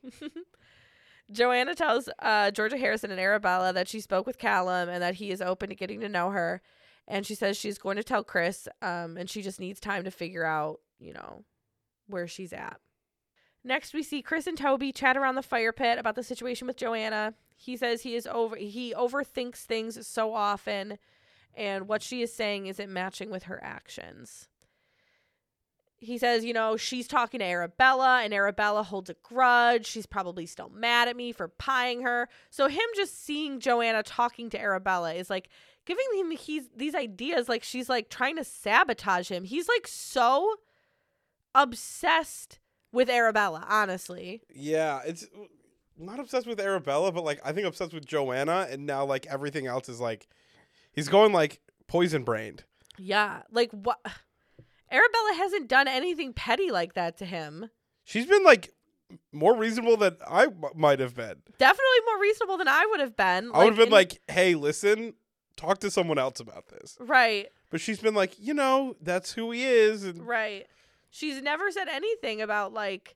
[1.31, 5.29] Joanna tells uh, Georgia Harrison and Arabella that she spoke with Callum and that he
[5.31, 6.61] is open to getting to know her.
[7.07, 10.11] And she says she's going to tell Chris, um, and she just needs time to
[10.11, 11.43] figure out, you know,
[12.07, 12.79] where she's at.
[13.67, 16.77] Next, we see Chris and Toby chat around the fire pit about the situation with
[16.77, 17.33] Joanna.
[17.57, 20.97] He says he is over he overthinks things so often,
[21.53, 24.47] and what she is saying isn't matching with her actions.
[25.99, 29.85] He says, you know, she's talking to Arabella, and Arabella holds a grudge.
[29.85, 32.29] She's probably still mad at me for pieing her.
[32.49, 35.49] So him just seeing Joanna talking to Arabella is like
[35.85, 39.43] giving him he's these ideas like she's like trying to sabotage him.
[39.43, 40.55] He's like so
[41.53, 42.59] obsessed
[42.91, 44.41] with Arabella, honestly.
[44.53, 45.25] Yeah, it's
[45.97, 49.67] not obsessed with Arabella, but like I think obsessed with Joanna, and now like everything
[49.67, 50.27] else is like
[50.93, 52.63] he's going like poison brained.
[52.97, 53.41] Yeah.
[53.51, 53.99] Like what
[54.91, 57.69] Arabella hasn't done anything petty like that to him.
[58.03, 58.73] She's been like
[59.31, 61.35] more reasonable than I m- might have been.
[61.57, 63.51] Definitely more reasonable than I would have been.
[63.53, 65.13] I would have been in- like, "Hey, listen,
[65.55, 67.47] talk to someone else about this." Right.
[67.69, 70.67] But she's been like, "You know, that's who he is." And Right.
[71.17, 73.15] She's never said anything about like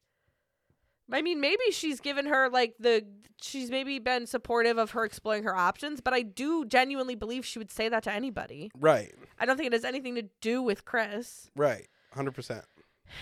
[1.12, 3.06] I mean, maybe she's given her like the
[3.40, 7.60] she's maybe been supportive of her exploring her options, but I do genuinely believe she
[7.60, 8.72] would say that to anybody.
[8.80, 11.52] right, I don't think it has anything to do with Chris.
[11.56, 12.66] right, hundred percent.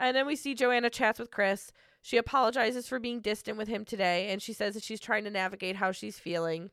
[0.00, 1.72] And then we see Joanna chats with Chris.
[2.02, 5.30] She apologizes for being distant with him today, and she says that she's trying to
[5.30, 6.70] navigate how she's feeling.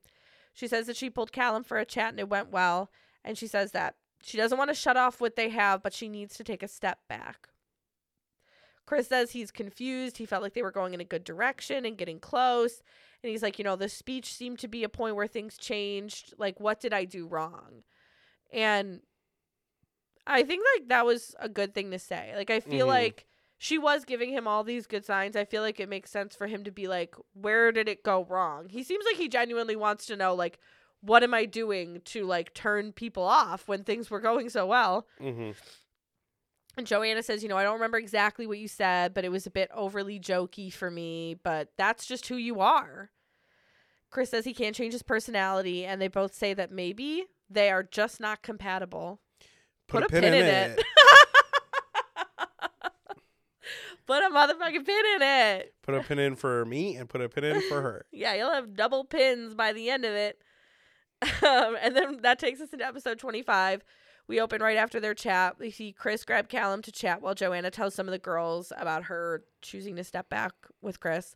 [0.54, 2.92] She says that she pulled Callum for a chat and it went well,
[3.24, 6.10] and she says that she doesn't want to shut off what they have, but she
[6.10, 7.50] needs to take a step back.
[8.88, 10.18] Chris says he's confused.
[10.18, 12.82] He felt like they were going in a good direction and getting close.
[13.22, 16.34] And he's like, you know, the speech seemed to be a point where things changed.
[16.40, 17.84] Like, what did I do wrong?
[18.52, 19.02] And
[20.26, 22.34] I think like that was a good thing to say.
[22.36, 22.90] Like I feel Mhm.
[22.90, 23.28] like
[23.60, 25.36] she was giving him all these good signs.
[25.36, 28.26] I feel like it makes sense for him to be like, where did it go
[28.26, 28.70] wrong?
[28.70, 30.60] He seems like he genuinely wants to know, like,
[31.06, 35.08] what am I doing to like turn people off when things were going so well?
[35.22, 35.52] Mm-hmm.
[36.78, 39.48] And Joanna says, you know, I don't remember exactly what you said, but it was
[39.48, 43.12] a bit overly jokey for me, but that's just who you are.
[44.10, 47.84] Chris says he can't change his personality, and they both say that maybe they are
[47.84, 49.20] just not compatible.
[49.88, 50.84] Put, a, pin, in, it.
[54.08, 55.74] put a motherfucking pin in it.
[55.84, 58.06] Put a pin in for me and put a pin in for her.
[58.12, 60.42] Yeah, you'll have double pins by the end of it.
[61.44, 63.84] Um, and then that takes us into episode 25.
[64.28, 65.58] We open right after their chat.
[65.60, 69.04] We see Chris grab Callum to chat while Joanna tells some of the girls about
[69.06, 71.36] her choosing to step back with Chris.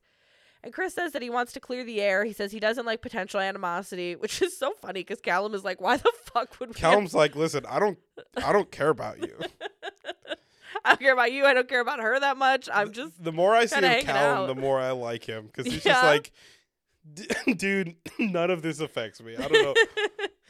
[0.63, 2.25] And Chris says that he wants to clear the air.
[2.25, 5.79] He says he doesn't like potential animosity, which is so funny because Callum is like,
[5.79, 7.97] "Why the fuck would we?" Callum's like, listen, I don't,
[8.43, 9.35] I don't care about you.
[10.85, 11.45] I don't care about you.
[11.45, 12.69] I don't care about her that much.
[12.73, 14.47] I'm just the more I see hanging Callum, out.
[14.47, 15.93] the more I like him because he's Yeah.
[15.93, 16.31] just like, "D-
[17.57, 19.35] dude, none of this affects me.
[19.35, 19.73] I don't know.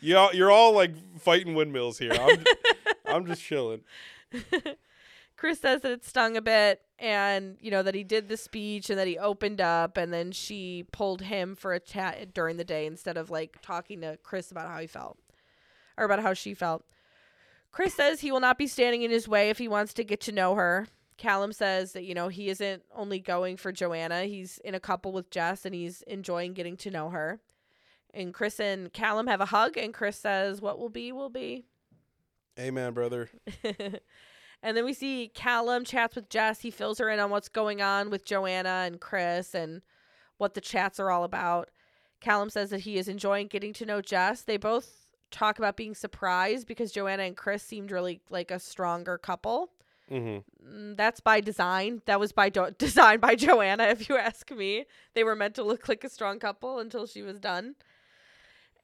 [0.01, 2.11] Y'all, you're all like fighting windmills here.
[2.13, 2.43] I'm,
[3.05, 3.81] I'm just chilling.
[5.35, 8.89] Chris says that it stung a bit and, you know, that he did the speech
[8.89, 12.63] and that he opened up and then she pulled him for a chat during the
[12.63, 15.17] day instead of like talking to Chris about how he felt
[15.97, 16.83] or about how she felt.
[17.71, 20.19] Chris says he will not be standing in his way if he wants to get
[20.21, 20.87] to know her.
[21.19, 25.11] Callum says that, you know, he isn't only going for Joanna, he's in a couple
[25.11, 27.41] with Jess and he's enjoying getting to know her.
[28.13, 31.65] And Chris and Callum have a hug and Chris says, What will be, will be.
[32.57, 33.29] Amen, brother.
[33.63, 36.61] and then we see Callum chats with Jess.
[36.61, 39.81] He fills her in on what's going on with Joanna and Chris and
[40.37, 41.69] what the chats are all about.
[42.21, 44.41] Callum says that he is enjoying getting to know Jess.
[44.41, 49.17] They both talk about being surprised because Joanna and Chris seemed really like a stronger
[49.17, 49.69] couple.
[50.11, 50.67] Mm-hmm.
[50.67, 52.01] Mm, That's by design.
[52.05, 54.85] That was by do- design by Joanna, if you ask me.
[55.13, 57.75] They were meant to look like a strong couple until she was done.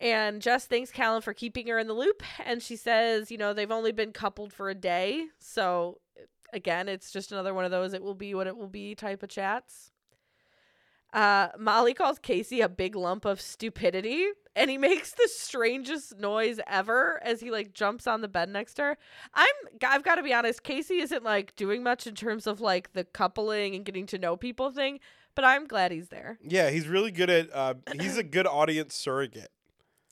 [0.01, 2.21] And Jess thanks Callum for keeping her in the loop.
[2.43, 5.27] And she says, you know, they've only been coupled for a day.
[5.39, 5.99] So,
[6.53, 9.23] again, it's just another one of those it will be what it will be type
[9.23, 9.91] of chats.
[11.15, 14.27] Uh, Molly calls Casey a big lump of stupidity.
[14.53, 18.75] And he makes the strangest noise ever as he like jumps on the bed next
[18.75, 18.97] to her.
[19.33, 22.93] I'm I've got to be honest, Casey isn't like doing much in terms of like
[22.93, 24.99] the coupling and getting to know people thing,
[25.35, 26.37] but I'm glad he's there.
[26.43, 27.53] Yeah, he's really good at.
[27.53, 29.51] Uh, he's a good audience surrogate.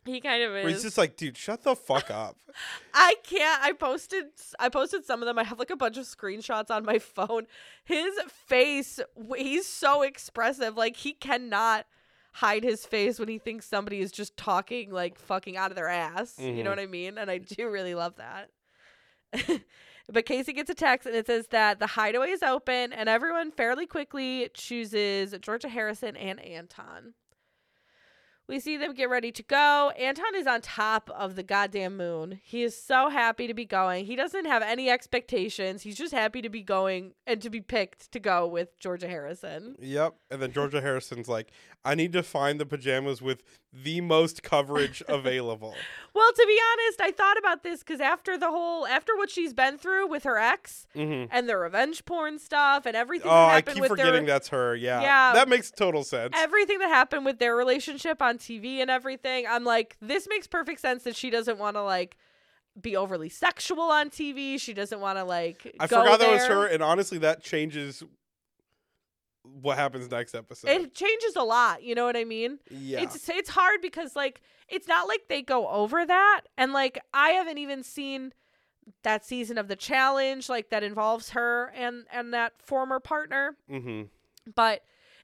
[0.05, 2.35] He kind of Where he's just like, dude, shut the fuck up.
[2.93, 3.61] I can't.
[3.63, 4.25] I posted.
[4.59, 5.39] I posted some of them.
[5.39, 7.47] I have like a bunch of screenshots on my phone.
[7.85, 8.99] His face.
[9.37, 10.75] He's so expressive.
[10.75, 11.85] Like he cannot
[12.33, 15.87] hide his face when he thinks somebody is just talking like fucking out of their
[15.87, 16.35] ass.
[16.39, 16.63] You Mhm.
[16.63, 17.17] know what I mean?
[17.17, 18.49] And I do really love that.
[20.11, 23.51] but Casey gets a text and it says that the hideaway is open and everyone
[23.51, 27.13] fairly quickly chooses Georgia Harrison and Anton.
[28.53, 29.91] We see them get ready to go.
[29.97, 32.39] Anton is on top of the goddamn moon.
[32.43, 34.05] He is so happy to be going.
[34.05, 35.81] He doesn't have any expectations.
[35.81, 39.75] He's just happy to be going and to be picked to go with Georgia Harrison.
[39.79, 40.13] Yep.
[40.29, 41.49] And then Georgia Harrison's like,
[41.83, 43.41] I need to find the pajamas with
[43.73, 45.73] the most coverage available.
[46.13, 49.53] Well, to be honest, I thought about this because after the whole, after what she's
[49.53, 51.27] been through with her ex Mm-hmm.
[51.31, 54.75] and the revenge porn stuff and everything Oh, that I keep forgetting their that's her.
[54.75, 55.01] Yeah.
[55.01, 55.33] Yeah.
[55.33, 56.33] That makes total sense.
[56.37, 60.79] everything that happened with their relationship on TV and everything, I'm like, this makes perfect
[60.79, 62.15] sense that she doesn't want to like
[62.79, 64.59] be overly sexual on TV.
[64.59, 65.75] She doesn't want to like.
[65.79, 68.03] I go forgot that was her, and honestly, that changes
[69.43, 70.69] what happens next episode.
[70.69, 71.83] It changes a lot.
[71.83, 72.59] You know what I mean?
[72.69, 73.01] yeah.
[73.01, 77.29] It's it's hard because like it's not like they go over that, and like I
[77.29, 78.33] haven't even seen
[79.03, 84.03] that season of the challenge like that involves her and and that former partner mm-hmm.
[84.55, 84.81] but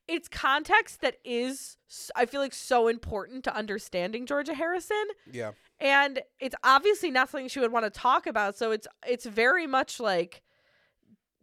[0.07, 1.75] it's context that is
[2.15, 5.51] I feel like so important to understanding georgia harrison Yeah.
[5.81, 9.67] and it's obviously not something she would want to talk about so it's it's very
[9.67, 10.41] much like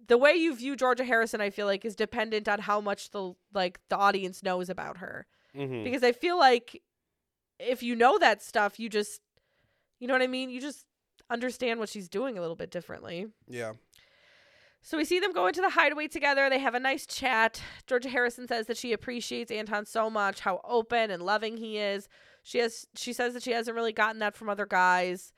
[0.08, 3.32] the way you view georgia harrison i feel like is dependent on how much the
[3.54, 5.84] like the audience knows about her Mm-hmm.
[5.84, 6.82] because i feel like
[7.58, 9.20] if you know that stuff you just
[10.00, 10.84] you know what i mean you just
[11.30, 13.72] understand what she's doing a little bit differently Yeah.
[14.82, 16.48] so we see them go into the hideaway together.
[16.48, 17.60] They have a nice chat.
[17.88, 22.08] Georgia Harrison says that she appreciates Anton so much, how open and loving he is.
[22.44, 25.32] She has she says that she hasn't really gotten that from other guys.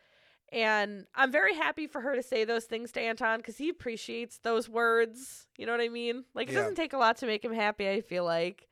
[0.51, 4.39] And I'm very happy for her to say those things to Anton because he appreciates
[4.39, 5.47] those words.
[5.59, 6.25] You know what I mean?
[6.35, 6.61] Like it Yeah.
[6.61, 8.67] doesn't take a lot to make him happy, I feel like.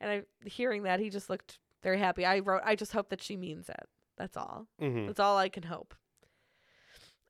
[0.00, 2.26] And I hearing that he just looked very happy.
[2.26, 3.88] I wrote I just hope that she means it.
[4.16, 4.66] That's all.
[4.80, 5.06] Mm-hmm.
[5.06, 5.94] That's all I can hope.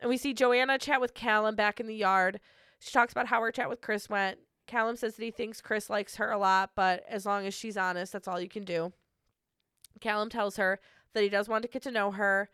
[0.01, 2.41] And we see Joanna chat with Callum back in the yard.
[2.81, 4.39] She talks about how her chat with Chris went.
[4.67, 7.77] Callum says that he thinks Chris likes her a lot, but as long as she's
[7.77, 8.93] honest, that's all you can do.
[10.01, 10.81] Callum tells her
[11.13, 12.49] that he does want to get to know her.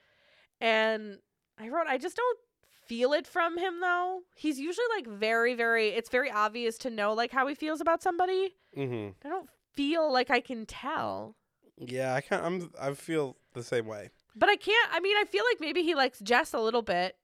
[0.61, 1.19] And
[1.59, 2.39] I wrote, I just don't
[2.87, 4.23] feel it from him though.
[4.35, 8.03] He's usually like very, very, it's very obvious to know like how he feels about
[8.03, 8.55] somebody.
[8.77, 9.27] Mm-hmm.
[9.27, 11.37] I don't feel like I can tell.
[11.77, 14.11] Yeah, I can't, I'm I feel the same way.
[14.35, 17.17] But I can't, I mean, I feel like maybe he likes Jess a little bit.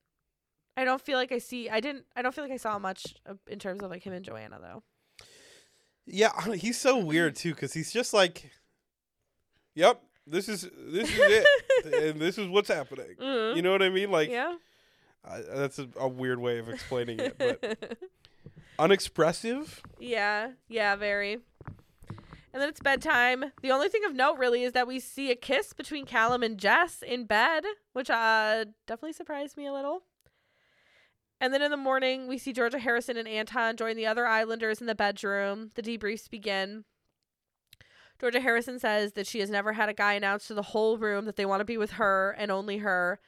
[0.76, 3.14] I don't feel like I see, I didn't, I don't feel like I saw much
[3.46, 4.82] in terms of like him and Joanna though.
[6.06, 8.50] Yeah, he's so weird too because he's just like,
[9.74, 11.46] "Yep, this is this is it,
[11.92, 13.56] and this is what's happening." Mhm.
[13.56, 14.10] You know what I mean?
[14.10, 14.56] Like, yeah.
[15.24, 17.98] I, that's a, a weird way of explaining it, but
[18.78, 19.82] unexpressive.
[19.98, 21.38] Yeah, yeah, very.
[22.52, 23.46] And then it's bedtime.
[23.62, 26.56] The only thing of note really is that we see a kiss between Callum and
[26.56, 30.02] Jess in bed, which uh definitely surprised me a little.
[31.40, 34.80] And then in the morning, we see Georgia Harrison and Anton join the other Islanders
[34.80, 35.72] in the bedroom.
[35.74, 36.84] The debriefs begin.
[38.20, 41.24] Georgia Harrison says that she has never had a guy announce to the whole room
[41.26, 43.20] that they want to be with her and only her.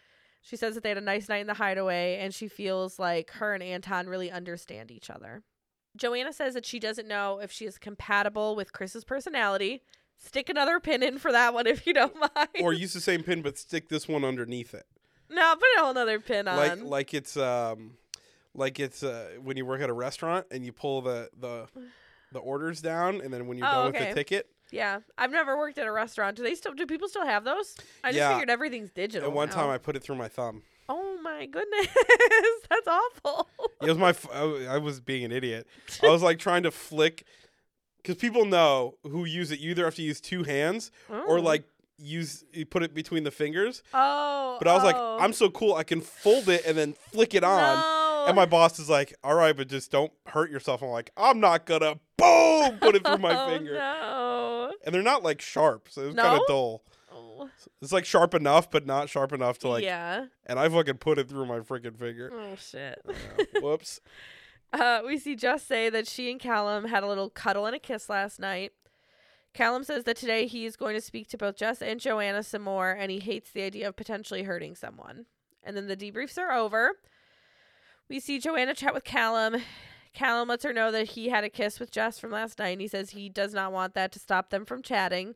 [0.42, 3.30] She says that they had a nice night in the hideaway and she feels like
[3.32, 5.42] her and Anton really understand each other.
[5.96, 9.82] Joanna says that she doesn't know if she is compatible with Chris's personality.
[10.18, 12.48] Stick another pin in for that one if you don't mind.
[12.60, 14.86] Or use the same pin, but stick this one underneath it,
[15.28, 16.56] no, put a whole other pin on.
[16.56, 17.94] like like it's um,
[18.54, 21.66] like it's uh when you work at a restaurant and you pull the the
[22.32, 23.98] the orders down, and then when you're Oh, done okay.
[24.00, 26.36] with the ticket, yeah, I've never worked at a restaurant.
[26.36, 26.72] Do they still?
[26.72, 27.76] Do people still have those?
[28.04, 28.32] I just Yeah.
[28.32, 29.28] figured everything's digital.
[29.28, 29.54] at one now.
[29.54, 30.62] time I put it through my thumb.
[30.88, 31.88] Oh my goodness,
[32.70, 33.48] that's awful.
[33.82, 34.10] It was my.
[34.10, 35.66] f- I w- I was being an idiot.
[36.02, 37.24] I was like trying to flick,
[37.98, 39.58] because people know who use it.
[39.58, 41.42] You either have to use two hands or Oh.
[41.42, 41.64] like
[41.98, 43.82] use you put it between the fingers.
[43.94, 44.56] Oh.
[44.60, 45.18] But I was like, oh.
[45.20, 45.74] I'm so cool.
[45.74, 47.78] I can fold it and then flick it on.
[48.26, 48.30] No.
[48.30, 51.40] And my boss is like, "All right, but just don't hurt yourself." I'm like, "I'm
[51.40, 54.72] not gonna boom put it through my oh, finger." No.
[54.84, 56.82] And they're not like sharp, so it's was kind of dull.
[57.12, 57.48] Oh.
[57.80, 59.84] It's like sharp enough, but not sharp enough to like.
[59.84, 60.26] yeah.
[60.44, 62.30] And I fucking put it through my freaking finger.
[62.34, 63.00] Oh shit.
[63.06, 63.44] Yeah.
[63.62, 64.00] Whoops.
[64.72, 67.78] Uh, we see Jess say that she and Callum had a little cuddle and a
[67.78, 68.72] kiss last night.
[69.54, 72.62] Callum says that today he is going to speak to both Jess and Joanna some
[72.62, 75.24] more, and he hates the idea of potentially hurting someone.
[75.62, 76.92] And then the debriefs are over.
[78.08, 79.62] We see Joanna chat with Callum.
[80.14, 82.80] Callum lets her know that he had a kiss with Jess from last night, and
[82.80, 85.34] he says he does not want that to stop them from chatting.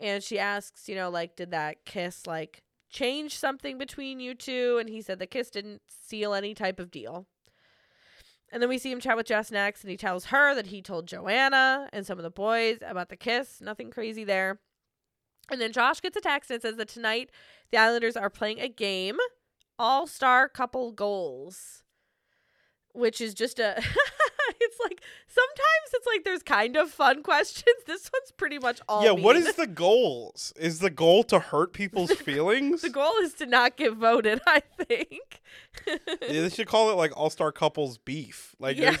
[0.00, 4.78] And she asks, you know, like, did that kiss, like, change something between you two?
[4.80, 7.26] And he said the kiss didn't seal any type of deal.
[8.50, 10.80] And then we see him chat with Jess next, and he tells her that he
[10.80, 13.60] told Joanna and some of the boys about the kiss.
[13.60, 14.60] Nothing crazy there.
[15.50, 17.30] And then Josh gets a text and says that tonight
[17.70, 19.18] the Islanders are playing a game,
[19.78, 21.84] All Star Couple Goals,
[22.92, 23.76] which is just a.
[24.60, 27.76] it's like sometimes it's like there's kind of fun questions.
[27.86, 29.04] This one's pretty much all.
[29.04, 29.10] yeah.
[29.10, 29.46] What mean.
[29.46, 30.52] is the goals?
[30.58, 32.82] Is the goal to hurt people's feelings?
[32.82, 33.12] the goal?
[33.22, 34.40] Is to not get voted.
[34.46, 35.40] I think.
[35.86, 38.54] yeah, they should call it like All Star Couples Beef.
[38.58, 38.96] Like, yeah.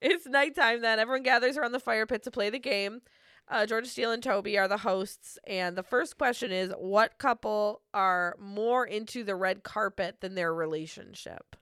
[0.00, 0.98] it's nighttime then.
[0.98, 3.00] Everyone gathers around the fire pit to play the game.
[3.46, 5.38] Uh, Georgia Steele and Toby are the hosts.
[5.46, 10.54] And the first question is what couple are more into the red carpet than their
[10.54, 11.56] relationship?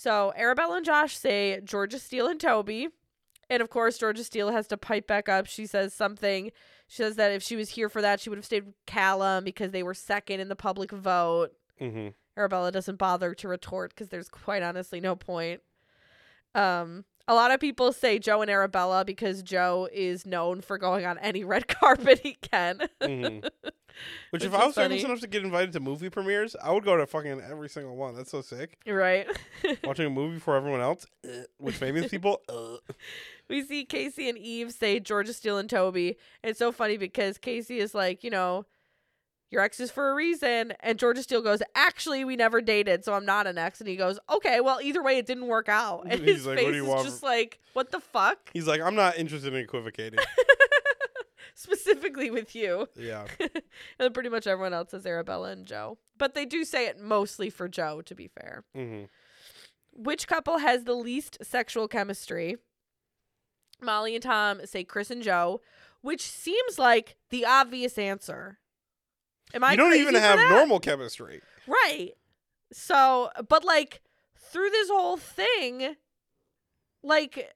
[0.00, 2.86] So Arabella and Josh say Georgia Steele and Toby.
[3.50, 5.46] And of course, Georgia Steele has to pipe back up.
[5.46, 6.52] She says something.
[6.86, 9.42] She says that if she was here for that, she would have stayed with Callum
[9.42, 11.48] because they were second in the public vote.
[11.80, 12.14] Mhm.
[12.36, 15.62] Arabella doesn't bother to retort because there's quite honestly no point.
[16.54, 21.06] Um, a lot of people say Joe and Arabella because Joe is known for going
[21.06, 22.80] on any red carpet he can.
[23.00, 23.48] Mhm.
[24.30, 25.04] Which, if Which I is was famous funny.
[25.12, 28.14] enough to get invited to movie premieres, I would go to fucking every single one.
[28.14, 28.78] That's so sick.
[28.86, 29.26] right.
[29.84, 32.40] Watching a movie for everyone else, uh, with famous people.
[32.48, 32.76] Uh.
[33.48, 36.16] we see Casey and Eve say Georgia Steele and Toby.
[36.44, 38.66] And it's so funny because Casey is like, you know,
[39.50, 40.72] your ex is for a reason.
[40.80, 43.80] And Georgia Steele goes, actually, we never dated, so I'm not an ex.
[43.80, 46.06] And he goes, okay, well, either way, it didn't work out.
[46.10, 48.00] And He's his like, "What do face you is want just from-" like, what the
[48.00, 48.50] fuck?
[48.52, 50.20] He's like, I'm not interested in equivocating.
[51.54, 52.88] Specifically with you.
[52.96, 53.24] yeah.
[53.98, 55.98] and pretty much everyone else says Arabella and Joe.
[56.16, 58.64] But they do say it mostly for Joe, to be fair.
[58.74, 59.04] hmm
[59.92, 62.56] Which couple has the least sexual chemistry?
[63.80, 65.60] Molly and Tom say Chris and Joe,
[66.00, 68.58] which seems like the obvious answer.
[69.54, 70.50] Am I You don't even have that?
[70.50, 71.40] normal chemistry.
[71.66, 72.12] Right.
[72.72, 74.02] So, but like
[74.36, 75.96] through this whole thing,
[77.02, 77.54] like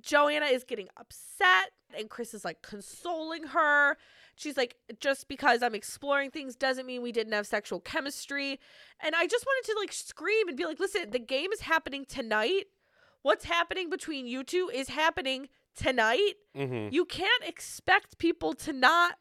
[0.00, 3.96] Joanna is getting upset and Chris is like consoling her.
[4.34, 8.60] She's like, just because I'm exploring things doesn't mean we didn't have sexual chemistry.
[9.00, 12.04] And I just wanted to like scream and be like, listen, the game is happening
[12.06, 12.64] tonight.
[13.22, 16.34] What's happening between you two is happening tonight.
[16.56, 16.94] Mm-hmm.
[16.94, 19.14] You can't expect people to not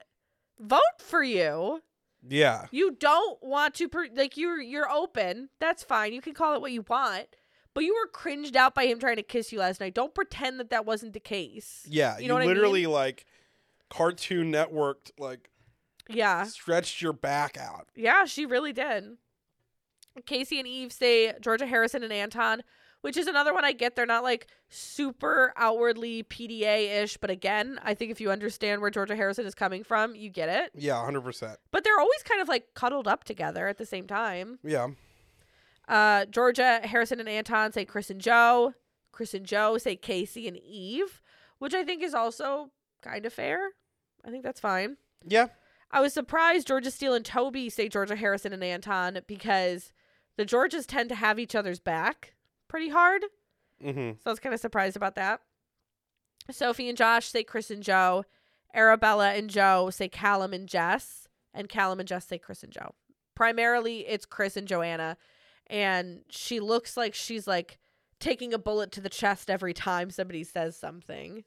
[0.59, 1.82] vote for you.
[2.28, 2.65] Yeah.
[2.71, 5.49] You don't want to per- like you're you're open.
[5.59, 6.13] That's fine.
[6.13, 7.28] You can call it what you want.
[7.73, 9.93] But you were cringed out by him trying to kiss you last night.
[9.93, 11.86] Don't pretend that that wasn't the case.
[11.89, 12.15] Yeah.
[12.17, 12.47] You You, know I mean?
[12.49, 13.26] literally like
[13.89, 15.49] Cartoon Networked, like
[16.07, 16.43] Yeah.
[16.45, 17.88] stretched your back out.
[17.95, 19.17] Yeah, she really did.
[20.26, 22.63] Casey and Eve say Georgia Harrison and Anton,
[23.05, 23.95] which is another one I get.
[23.95, 28.89] They're not like super outwardly PDA ish, but again, I think if you understand where
[28.89, 30.71] Georgia Harrison is coming from, you get it.
[30.73, 31.59] Yeah, hundred percent.
[31.69, 34.57] But they're always kind of like cuddled up together at the same time.
[34.63, 34.87] Yeah.
[35.87, 38.73] Uh, Georgia Harrison and Anton say Chris and Joe.
[39.11, 41.21] Chris and Joe say Casey and Eve,
[41.59, 42.71] which I think is also
[43.03, 43.69] kind of fair.
[44.25, 44.97] I think that's fine.
[45.23, 45.49] Yeah.
[45.91, 49.93] I was surprised Georgia Steele and Toby say Georgia Harrison and Anton because
[50.37, 52.31] the Georges tend to have each other's back
[52.68, 53.24] pretty hard.
[53.84, 54.11] Mm-hmm.
[54.11, 55.41] So I was kind of surprised about that.
[56.51, 58.26] Sophie and Josh say Chris and Joe.
[58.74, 61.28] Arabella and Joe say Callum and Jess.
[61.53, 62.93] And Callum and Jess say Chris and Joe.
[63.36, 65.18] Primarily, it's Chris and Joanna.
[65.68, 67.80] And she looks like she's like
[68.20, 71.43] taking a bullet to the chest every time somebody says something.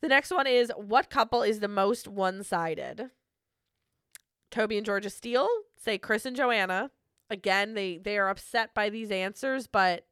[0.00, 3.10] The next one is what couple is the most one sided?
[4.50, 6.90] Toby and Georgia Steele say Chris and Joanna.
[7.32, 10.06] Again, they, they are upset by these answers, but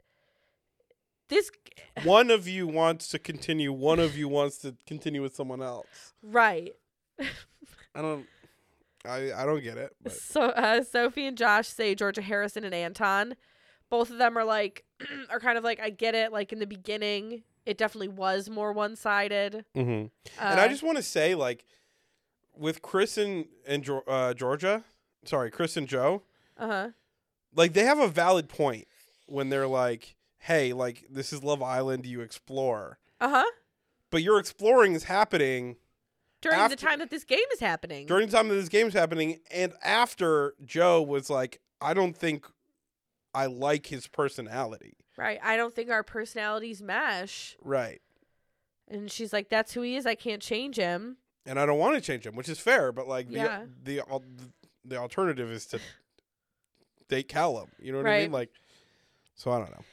[1.31, 1.51] this
[2.05, 3.73] one of you wants to continue.
[3.73, 6.13] One of you wants to continue with someone else.
[6.23, 6.75] right.
[7.95, 8.27] I don't.
[9.05, 9.95] I I don't get it.
[10.03, 10.13] But.
[10.13, 13.35] So uh, Sophie and Josh say Georgia Harrison and Anton.
[13.89, 14.85] Both of them are like
[15.31, 16.33] are kind of like I get it.
[16.33, 19.65] Like in the beginning, it definitely was more one sided.
[19.77, 20.07] Mm-hmm.
[20.39, 21.65] Uh, and I just want to say, like,
[22.57, 24.85] with Chris and and uh, Georgia,
[25.25, 26.23] sorry, Chris and Joe,
[26.57, 26.89] uh huh
[27.55, 28.87] like they have a valid point
[29.27, 32.07] when they're like, "Hey, like this is Love Island.
[32.07, 33.51] You explore." uh huh
[34.11, 35.77] But your exploring is happening
[36.41, 38.07] during After- the time that this game is happening.
[38.07, 42.17] during the time that this game is happening, and after Joe was like, "I don't
[42.17, 42.47] think
[43.35, 45.39] I like his personality." right.
[45.43, 47.57] I don't think our personalities mesh.
[47.63, 48.01] Right.
[48.89, 50.07] And she's like, "That's who he is.
[50.07, 52.91] I can't change him." And I don't want to change him, which is fair.
[52.91, 53.67] But like Yeah.
[53.83, 54.51] the the
[54.85, 55.81] the alternative is to
[57.11, 57.69] date Callum.
[57.81, 58.23] You know what I Right.
[58.23, 58.33] mean?
[58.33, 58.51] Like,
[59.35, 59.85] so I don't know.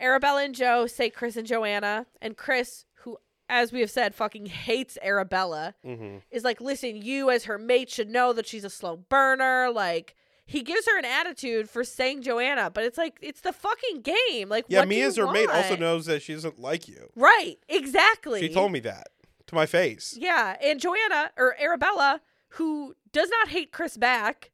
[0.00, 3.16] Arabella and Joe say Chris and Joanna, and Chris, who,
[3.48, 6.18] as we have said, fucking hates Arabella, Mm-hmm.
[6.30, 9.70] is like, listen, you as her mate should know that she's a slow burner.
[9.70, 10.14] Like,
[10.46, 14.48] he gives her an attitude for saying Joanna, but it's like, it's the fucking game.
[14.48, 15.80] Like, Yeah, what me do as you her mate also want?
[15.80, 17.10] knows that she doesn't like you.
[17.14, 18.40] Right, exactly.
[18.40, 19.08] She told me that
[19.46, 20.16] to my face.
[20.18, 24.50] Yeah, and Joanna, or Arabella, who does not hate Chris back,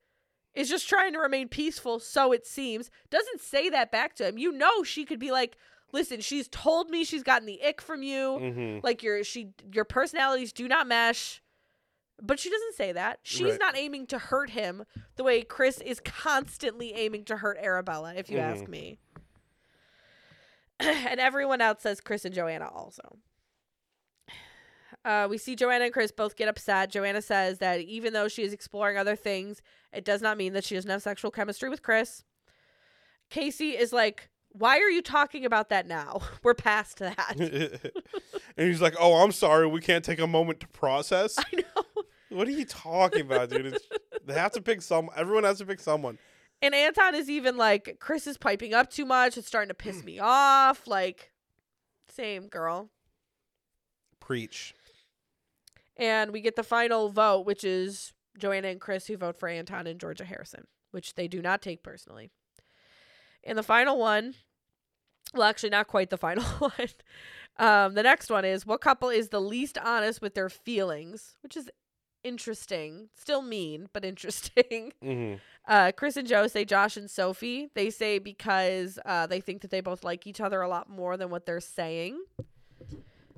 [0.54, 4.36] is just trying to remain peaceful, so it seems, doesn't say that back to him.
[4.38, 5.56] You know, she could be like,
[5.92, 8.38] listen, she's told me she's gotten the ick from you.
[8.40, 8.78] Mm-hmm.
[8.84, 11.42] like your she your personalities do not mesh
[12.22, 13.58] but she doesn't say that she's Right.
[13.60, 14.84] not aiming to hurt him
[15.16, 18.68] the way chris is constantly aiming to hurt arabella if you ask Mhm.
[18.68, 18.98] me
[20.80, 23.18] and everyone else says chris and joanna also
[25.04, 26.90] uh, we see Joanna and Chris both get upset.
[26.90, 30.64] Joanna says that even though she is exploring other things, it does not mean that
[30.64, 32.24] she doesn't have sexual chemistry with Chris.
[33.30, 36.20] Casey is like, Why are you talking about that now?
[36.42, 37.36] We're past that.
[38.56, 39.66] and he's like, "Oh, I'm sorry.
[39.66, 42.02] We can't take a moment to process." I know.
[42.30, 43.66] What are you talking about, dude?
[43.66, 43.88] It's,
[44.24, 45.10] they have to pick some.
[45.16, 46.18] Everyone has to pick someone.
[46.62, 49.38] And Anton is even like, Chris is piping up too much.
[49.38, 50.86] It's starting to piss me off.
[50.86, 51.32] Like,
[52.08, 52.90] same girl.
[54.20, 54.74] Preach.
[56.00, 59.86] And we get the final vote, which is Joanna and Chris who vote for Anton
[59.86, 62.30] and Georgia Harrison, which they do not take personally.
[63.44, 64.34] And the final one,
[65.34, 66.88] well, actually, not quite the final one.
[67.58, 71.56] Um, the next one is what couple is the least honest with their feelings, which
[71.56, 71.68] is
[72.24, 73.10] interesting.
[73.14, 74.92] Still mean, but interesting.
[75.04, 75.34] Mm-hmm.
[75.68, 77.68] Uh, Chris and Joe say Josh and Sophie.
[77.74, 81.18] They say because uh, they think that they both like each other a lot more
[81.18, 82.22] than what they're saying.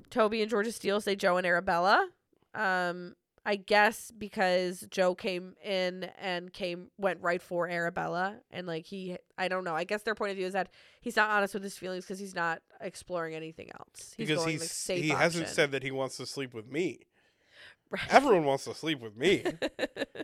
[0.09, 2.07] Toby and Georgia Steele say Joe and Arabella.
[2.53, 8.85] Um, I guess because Joe came in and came went right for Arabella and like
[8.85, 9.75] he I don't know.
[9.75, 10.69] I guess their point of view is that
[11.01, 14.13] he's not honest with his feelings because he's not exploring anything else.
[14.15, 16.99] He's Because going he's safe he hasn't said that he wants to sleep with me.
[17.91, 18.01] Right.
[18.09, 19.43] Everyone wants to sleep with me.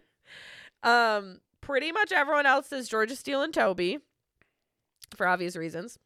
[0.84, 4.00] um, pretty much everyone else is Georgia Steele and Toby
[5.16, 6.00] for obvious reasons.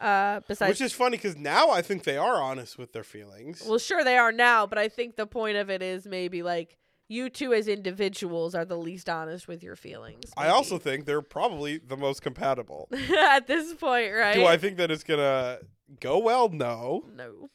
[0.00, 3.62] Uh, besides, Which is funny because now I think they are honest with their feelings.
[3.66, 6.76] well, sure they are now, but I think the point of it is maybe like
[7.08, 10.24] you two as individuals are the least honest with your feelings.
[10.36, 12.88] I also think they're probably the most compatible.
[13.18, 14.34] at this point, right?
[14.34, 15.60] Do I think that it's gonna
[16.00, 16.48] go well?
[16.50, 17.04] No.
[17.14, 17.48] No.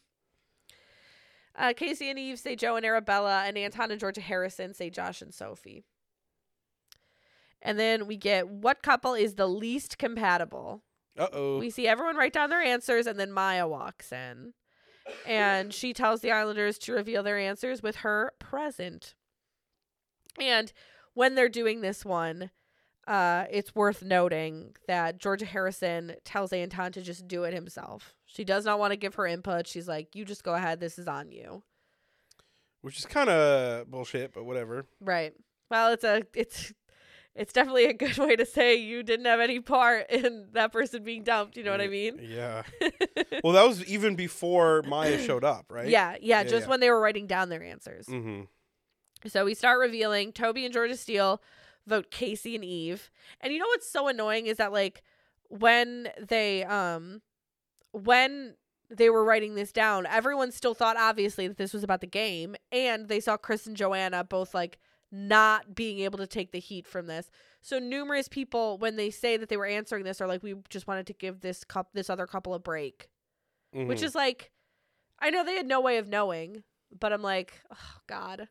[1.55, 5.21] Uh, Casey and Eve say Joe and Arabella, and Anton and Georgia Harrison say Josh
[5.21, 5.83] and Sophie.
[7.61, 10.81] And then we get what couple is the least compatible?
[11.21, 11.59] Uh oh.
[11.59, 14.53] We see everyone write down their answers, and then Maya walks in.
[15.27, 19.13] And she tells the Islanders to reveal their answers with her present.
[20.39, 20.73] And
[21.13, 22.49] when they're doing this one,
[23.07, 28.15] uh, it's worth noting that Georgia Harrison tells Anton to just do it himself.
[28.25, 29.67] She does not want to give her input.
[29.67, 30.79] She's like, you just go ahead.
[30.79, 31.61] This is on you.
[32.81, 34.87] Which is kind of bullshit, but whatever.
[34.99, 35.33] Right.
[35.69, 36.73] Well, it's a it's
[37.35, 41.03] it's definitely a good way to say you didn't have any part in that person
[41.03, 41.57] being dumped.
[41.57, 42.19] You know what I mean?
[42.21, 42.63] Yeah.
[43.43, 45.87] well, that was even before Maya showed up, right?
[45.87, 46.69] Yeah, yeah, Yeah, just yeah.
[46.69, 48.05] when they were writing down their answers.
[48.07, 48.41] Mm-hmm.
[49.27, 51.41] So we start revealing Toby and Georgia Steele
[51.87, 53.11] vote Casey and Eve.
[53.39, 55.03] And you know what's so annoying is that like
[55.49, 57.21] when they um
[57.91, 58.55] when
[58.89, 62.55] they were writing this down, everyone still thought obviously that this was about the game
[62.71, 64.79] and they saw Chris and Joanna both like
[65.11, 67.29] not being able to take the heat from this.
[67.61, 70.87] So numerous people when they say that they were answering this are like we just
[70.87, 73.09] wanted to give this cup this other couple a break.
[73.73, 74.03] Which Mhm.
[74.03, 74.51] is like
[75.19, 76.63] I know they had no way of knowing,
[76.97, 78.47] but I'm like, oh god.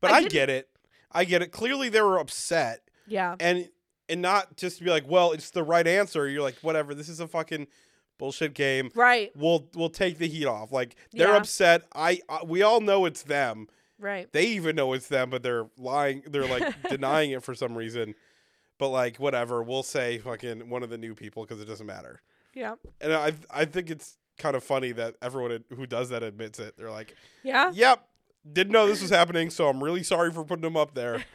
[0.00, 0.68] But I I, get it.
[1.12, 1.52] I get it.
[1.52, 3.36] Clearly, they were upset, Yeah.
[3.40, 3.68] and
[4.08, 6.28] and not just to be like, well, it's the right answer.
[6.28, 6.94] You're like, whatever.
[6.94, 7.66] This is a fucking
[8.18, 8.90] bullshit game.
[8.94, 9.32] Right.
[9.36, 10.72] We'll we'll take the heat off.
[10.72, 11.36] Like they're Yeah.
[11.36, 11.82] upset.
[11.94, 13.68] I, I we all know it's them.
[13.98, 14.30] Right.
[14.32, 16.22] They even know it's them, but they're lying.
[16.26, 18.14] They're like denying it for some reason.
[18.78, 22.20] But like whatever, we'll say fucking one of the new people because it doesn't matter.
[22.54, 22.74] Yeah.
[23.00, 26.76] And I I think it's kind of funny that everyone who does that admits it.
[26.76, 27.14] They're like,
[27.44, 27.70] Yeah.
[27.72, 28.04] "Yep,
[28.52, 31.24] didn't know this was happening, so I'm really sorry for putting them up there."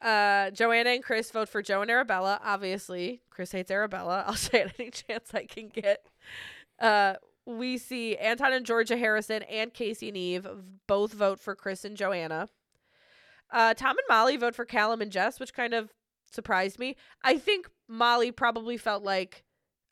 [0.00, 2.40] Uh, Joanna and Chris vote for Joe and Arabella.
[2.44, 4.22] Obviously, Chris hates Arabella.
[4.28, 6.06] I'll say it any chance I can get.
[6.78, 7.14] Uh,
[7.48, 10.46] we see Anton and Georgia Harrison and Casey and Eve
[10.86, 12.50] both vote for Chris and Joanna.
[13.50, 15.94] Uh, Tom and Molly vote for Callum and Jess, which kind of
[16.30, 16.94] surprised me.
[17.24, 19.44] I think Molly probably felt like,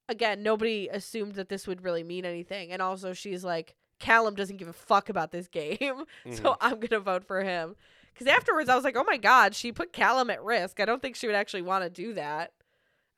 [0.07, 2.73] again, nobody assumed that this would really mean anything.
[2.73, 6.05] And also, she's like, Callum doesn't give a fuck about this game.
[6.33, 7.75] So I'm going to vote for him.
[8.13, 10.79] Because afterwards, I was like, oh my God, she put Callum at risk.
[10.79, 12.53] I don't think she would actually want to do that.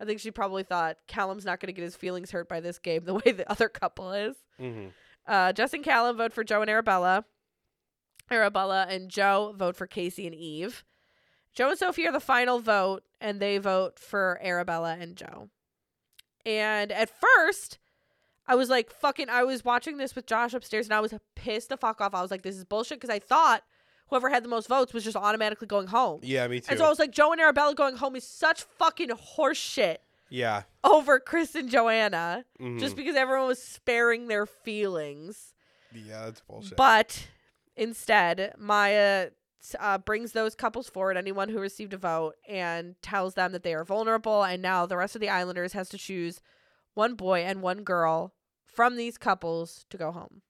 [0.01, 2.79] I think she probably thought Callum's not going to get his feelings hurt by this
[2.79, 4.37] game the way the other couple is.
[4.59, 4.87] hmm
[5.27, 7.25] Uh, Jess and Callum vote for Joe and Arabella.
[8.31, 10.85] Arabella and Joe vote for Casey and Eve.
[11.55, 15.49] Joe and Sophie are the final vote, and they vote for Arabella and Joe.
[16.47, 17.79] And at first,
[18.47, 21.69] I was like, fucking, I was watching this with Josh upstairs, and I was pissed
[21.71, 22.15] the fuck off.
[22.15, 23.65] I was like, this is bullshit, because I thought
[24.09, 26.21] whoever had the most votes was just automatically going home.
[26.23, 26.67] Yeah, me too.
[26.71, 29.99] And so I was like, Joe and Arabella going home is such fucking horseshit
[30.31, 30.63] yeah.
[30.85, 32.79] over Chris and Joanna, mhm.
[32.79, 35.55] just because everyone was sparing their feelings.
[35.95, 36.77] yeah, that's bullshit.
[36.77, 37.29] But
[37.77, 39.31] instead, Maya
[39.79, 43.75] uh, brings those couples forward, anyone who received a vote, and tells them that they
[43.75, 44.43] are vulnerable.
[44.43, 46.41] And now the rest of the Islanders has to choose
[46.95, 48.35] one boy and one girl
[48.67, 50.43] from these couples to go home.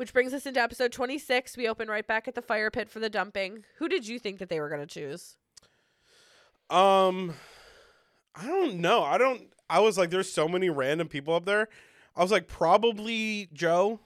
[0.00, 1.58] Which brings us into episode 26.
[1.58, 3.64] We open right back at the fire pit for the dumping.
[3.76, 5.36] Who did you think that they were going to choose?
[6.70, 7.34] Um,
[8.34, 9.02] I don't know.
[9.02, 9.52] I don't.
[9.68, 11.68] I was like, there's so many random people up there.
[12.16, 14.00] I was like, probably Joe,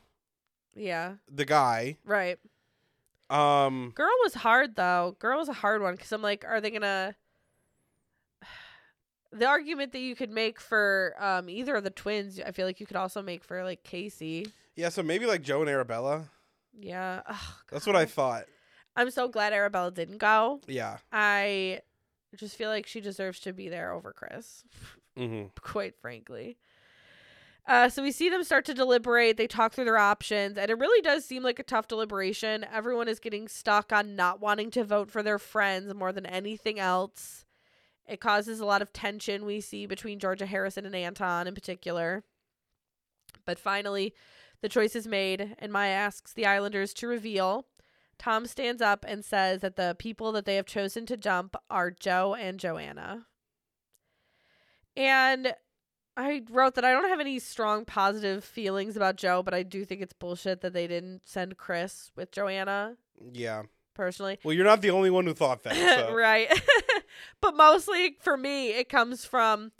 [0.75, 1.99] Yeah, the guy.
[2.05, 2.41] right.
[3.31, 5.15] Um, Girl was hard though.
[5.21, 7.15] Girl was a hard one because I'm like, are they gonna?
[9.33, 12.81] The argument that you could make for um either of the twins, I feel like
[12.81, 14.47] you could also make for like Casey.
[14.77, 14.89] Yeah.
[14.89, 16.31] So maybe like Joe and Arabella.
[16.77, 17.37] Yeah, Ugh,
[17.71, 18.45] That's what I thought.
[18.97, 20.61] I'm so glad Arabella didn't go.
[20.67, 20.99] Yeah.
[21.13, 21.81] I
[22.37, 24.65] just feel like she deserves to be there over Chris,
[25.17, 25.47] Mm-hmm.
[25.61, 26.57] quite frankly.
[27.67, 29.37] Uh, so we see them start to deliberate.
[29.37, 32.67] They talk through their options, and it really does seem like a tough deliberation.
[32.71, 36.79] Everyone is getting stuck on not wanting to vote for their friends more than anything
[36.79, 37.45] else.
[38.07, 42.23] It causes a lot of tension we see between Georgia Harrison and Anton in particular.
[43.47, 44.13] But finally,
[44.61, 47.67] the choice is made, and Maya asks the Islanders to reveal.
[48.19, 51.91] Tom stands up and says that the people that they have chosen to dump are
[51.91, 53.27] Joe and Joanna.
[54.97, 55.55] And
[56.17, 59.85] I wrote that I don't have any strong positive feelings about Joe, but I do
[59.85, 62.97] think it's bullshit that they didn't send Chris with Joanna,
[63.33, 63.63] Yeah.
[63.95, 64.39] personally.
[64.45, 65.75] Well, you're not the only one who thought that.
[66.09, 66.15] So.
[66.15, 66.49] right.
[67.41, 69.73] but mostly for me, it comes from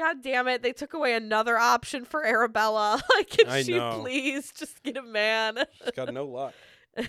[0.00, 0.62] God damn it!
[0.62, 3.02] They took away another option for Arabella.
[3.16, 4.00] like, can I she know.
[4.00, 5.58] please just get a man?
[5.84, 6.54] She's got no luck.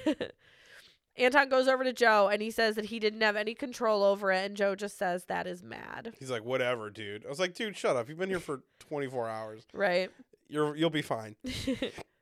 [1.18, 4.30] Anton goes over to Joe and he says that he didn't have any control over
[4.34, 6.14] it, and Joe just says that is mad.
[6.20, 7.26] He's like, whatever, dude.
[7.26, 8.10] I was like, dude, shut up.
[8.10, 9.64] You've been here for 24 hours.
[9.74, 10.12] Right?
[10.50, 11.38] You're you'll be fine.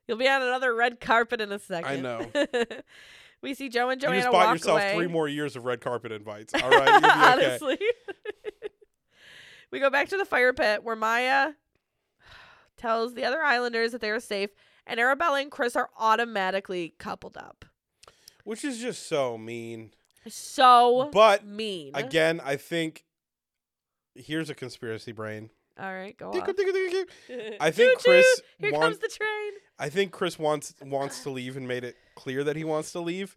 [0.07, 1.89] You'll be on another red carpet in a second.
[1.89, 2.31] I know.
[3.41, 4.17] we see Joe and Joanna.
[4.17, 4.95] you just bought walk yourself away.
[4.95, 6.53] three more years of red carpet invites.
[6.53, 7.09] All right, okay.
[7.09, 7.79] Honestly.
[9.71, 11.53] We go back to the fire pit where Maya
[12.77, 14.49] tells the other islanders that they are safe,
[14.85, 17.65] and Arabella and Chris are automatically coupled up.
[18.43, 19.91] Which is just so mean.
[20.27, 21.91] So But mean.
[21.93, 23.05] again, I think
[24.15, 25.49] here's a conspiracy brain.
[25.79, 26.41] All right, go on.
[27.61, 29.51] I think Chris Here want- comes the train.
[29.77, 32.99] I think Chris wants wants to leave and made it clear that he wants to
[32.99, 33.35] leave.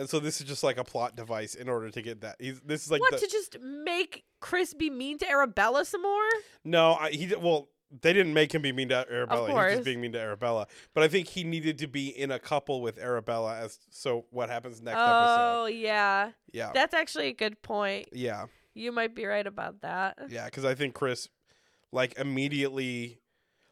[0.00, 2.36] And so this is just like a plot device in order to get that.
[2.38, 6.00] He's this is like what the, to just make Chris be mean to Arabella some
[6.00, 6.28] more?
[6.64, 7.68] No, I, he well
[8.00, 9.48] they didn't make him be mean to Arabella.
[9.48, 10.68] He was just being mean to Arabella.
[10.94, 14.48] But I think he needed to be in a couple with Arabella as so what
[14.48, 15.10] happens next episode.
[15.10, 15.76] oh episode.
[15.80, 16.70] yeah, Yeah.
[16.72, 18.08] that's actually a good point.
[18.12, 18.46] yeah.
[18.72, 20.16] You might be right about that.
[20.30, 21.28] Yeah, cuz I think Chris
[21.92, 23.20] like immediately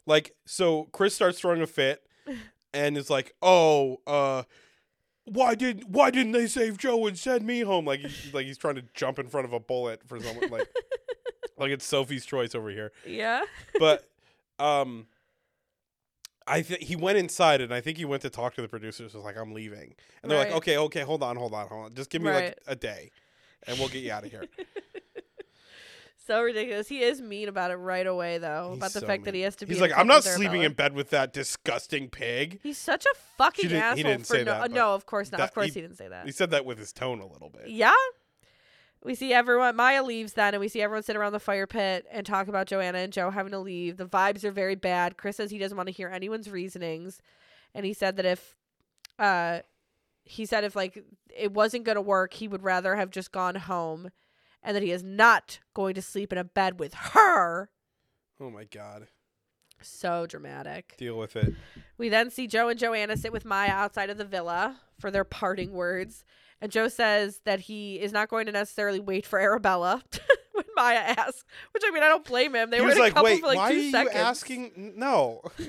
[0.05, 2.03] like so Chris starts throwing a fit
[2.75, 4.43] and is like, "Oh, uh
[5.33, 8.59] why did why didn't they save Joe and send me home?" Like he's like he's
[8.59, 10.69] trying to jump in front of a bullet for someone like
[11.59, 12.93] like it's Sophie's choice over here.
[13.07, 13.43] Yeah.
[13.79, 14.09] But
[14.59, 15.07] um
[16.47, 19.15] I think he went inside and I think he went to talk to the producers
[19.15, 19.95] was like I'm leaving.
[20.23, 20.49] And they're Right.
[20.49, 21.95] like, "Okay, okay, hold on, hold on, hold on.
[21.95, 22.45] Just give me Right.
[22.47, 23.11] like a day
[23.67, 24.45] and we'll get you out of here."
[26.29, 26.87] So ridiculous.
[26.89, 29.41] He is mean about it right away, though, He's about the so fact that he
[29.41, 29.73] has to be.
[29.73, 33.63] He's like, "I'm not sleeping in bed with that disgusting pig." He's such a fucking
[33.71, 34.03] didn't- he asshole.
[34.03, 35.39] didn't for say no, that, but no, of course not.
[35.39, 36.27] that- of course he- he, didn't say that.
[36.27, 37.71] He said that with his tone a little bit.
[37.71, 37.95] Yeah.
[39.03, 39.75] We see everyone.
[39.75, 42.67] Maya leaves then, and we see everyone sit around the fire pit and talk about
[42.67, 43.97] Joanna and Joe having to leave.
[43.97, 45.17] The vibes are very bad.
[45.17, 47.23] Chris says he doesn't want to hear anyone's reasonings,
[47.75, 48.55] and he said that if,
[49.19, 49.61] uh,
[50.25, 51.03] he said if like
[51.35, 54.11] it wasn't gonna work, he would rather have just gone home,
[54.63, 57.71] and that he is not going to sleep in a bed with her.
[58.41, 59.09] Oh my god.
[59.81, 60.95] So dramatic.
[60.99, 61.55] Deal with it.
[61.99, 65.25] We then see Joe and Joanna sit with Maya outside of the villa for their
[65.25, 66.25] parting words.
[66.61, 70.03] And Joe says that he is not going to necessarily wait for Arabella
[70.53, 72.71] when Maya asks, which I mean, I don't blame him.
[72.71, 74.15] They he were was in a like, couple "Wait, for like why two are seconds.
[74.15, 75.43] you asking?" No.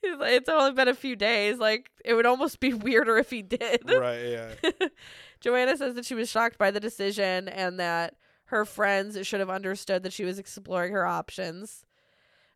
[0.00, 1.58] It's only been a few days.
[1.58, 3.80] Like, it would almost be weirder if he did.
[3.84, 4.22] right,
[4.62, 4.70] yeah.
[5.40, 8.14] Joanna says that she was shocked by the decision and that
[8.46, 11.84] her friends should have understood that she was exploring her options.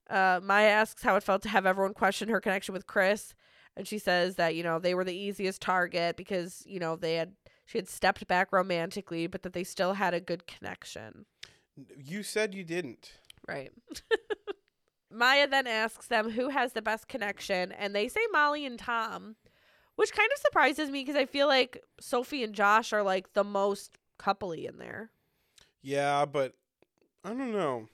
[0.09, 3.35] Uh, Maya asks how it felt to have everyone question her connection with Chris,
[3.77, 7.15] and she says that you know they were the easiest target because you know they
[7.15, 7.33] had
[7.67, 11.27] she had stepped back romantically, but that they still had a good connection.
[11.97, 13.13] You said you didn't.
[13.49, 13.71] Right.
[15.11, 19.37] Maya then asks them who has the best connection, and they say Molly and Tom,
[20.03, 23.45] which kind of surprises me because I feel like Sophie and Josh are like the
[23.45, 25.11] most coupley in there.
[25.81, 26.55] Yeah, but
[27.25, 27.87] I don't know.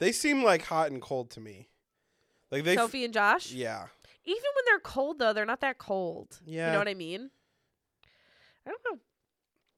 [0.00, 1.68] They seem like hot and cold to me.
[2.50, 2.72] Like they.
[2.74, 3.52] f- Sophie and Josh.
[3.52, 3.86] yeah.
[4.26, 6.40] Even when they're cold, though, they're not that cold.
[6.44, 6.66] Yeah.
[6.66, 7.30] You know what I mean?
[8.66, 8.98] I don't know.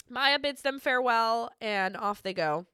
[0.09, 2.67] Maya bids them farewell, and off they go.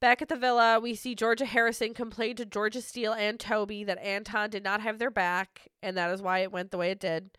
[0.00, 3.98] Back at the villa, we see Georgia Harrison complain to Georgia Steele and Toby that
[4.02, 6.98] Anton did not have their back, and that is why it went the way it
[6.98, 7.36] did.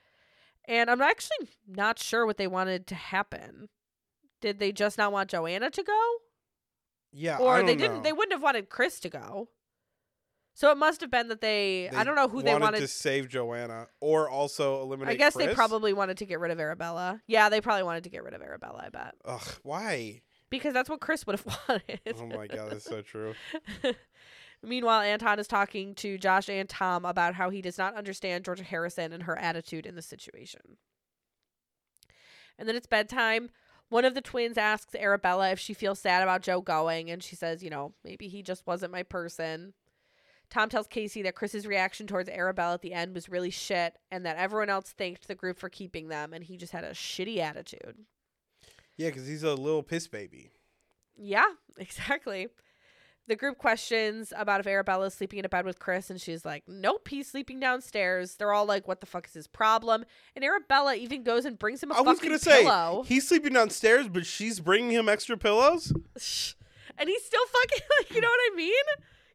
[0.66, 3.70] And I'm actually not sure what they wanted to happen.
[4.42, 6.14] Did they just not want Joanna to go?
[7.12, 7.38] Yeah.
[7.38, 8.02] Or they didn't know.
[8.04, 9.50] they wouldn't have wanted Chris to go.
[10.56, 13.28] So it must have been that they, I don't know who they wanted to save
[13.28, 15.14] Joanna, or also eliminate.
[15.14, 17.22] I guess they probably wanted to get rid of Arabella.
[17.26, 19.16] Yeah, they probably wanted to get rid of Arabella, I bet.
[19.26, 20.22] Ugh, why?
[20.52, 22.00] Because that's what Chris would have wanted.
[22.20, 23.34] Oh my god, that's so true.
[24.64, 28.64] Meanwhile, Anton is talking to Josh and Tom about how he does not understand Georgia
[28.64, 30.78] Harrison and her attitude in the situation.
[32.58, 33.50] And then it's bedtime.
[33.90, 37.36] One of the twins asks Arabella if she feels sad about Joe going, and she
[37.36, 39.74] says, you know, maybe he just wasn't my person.
[40.50, 44.26] Tom tells Casey that Chris's reaction towards Arabella at the end was really shit, and
[44.26, 47.40] that everyone else thanked the group for keeping them, and he just had a shitty
[47.40, 47.98] attitude.
[48.96, 50.52] Yeah, because he's a little piss baby.
[51.18, 51.46] Yeah,
[51.78, 52.48] exactly.
[53.28, 56.44] The group questions about if Arabella is sleeping in a bed with Chris, and she's
[56.44, 60.04] like, "Nope, he's sleeping downstairs." They're all like, "What the fuck is his problem?"
[60.36, 63.54] And Arabella even goes and brings him a I was gonna say pillow, he's sleeping
[63.54, 65.92] downstairs, but she's bringing him extra pillows,
[66.98, 68.84] and he's still fucking like, you know what I mean?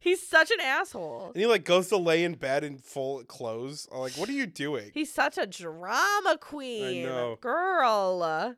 [0.00, 1.28] He's such an asshole.
[1.28, 3.88] and he like goes to lay in bed in full clothes.
[3.90, 4.90] I'm like, what are you doing?
[4.92, 7.38] He's such a drama queen, I know.
[7.40, 8.54] girl.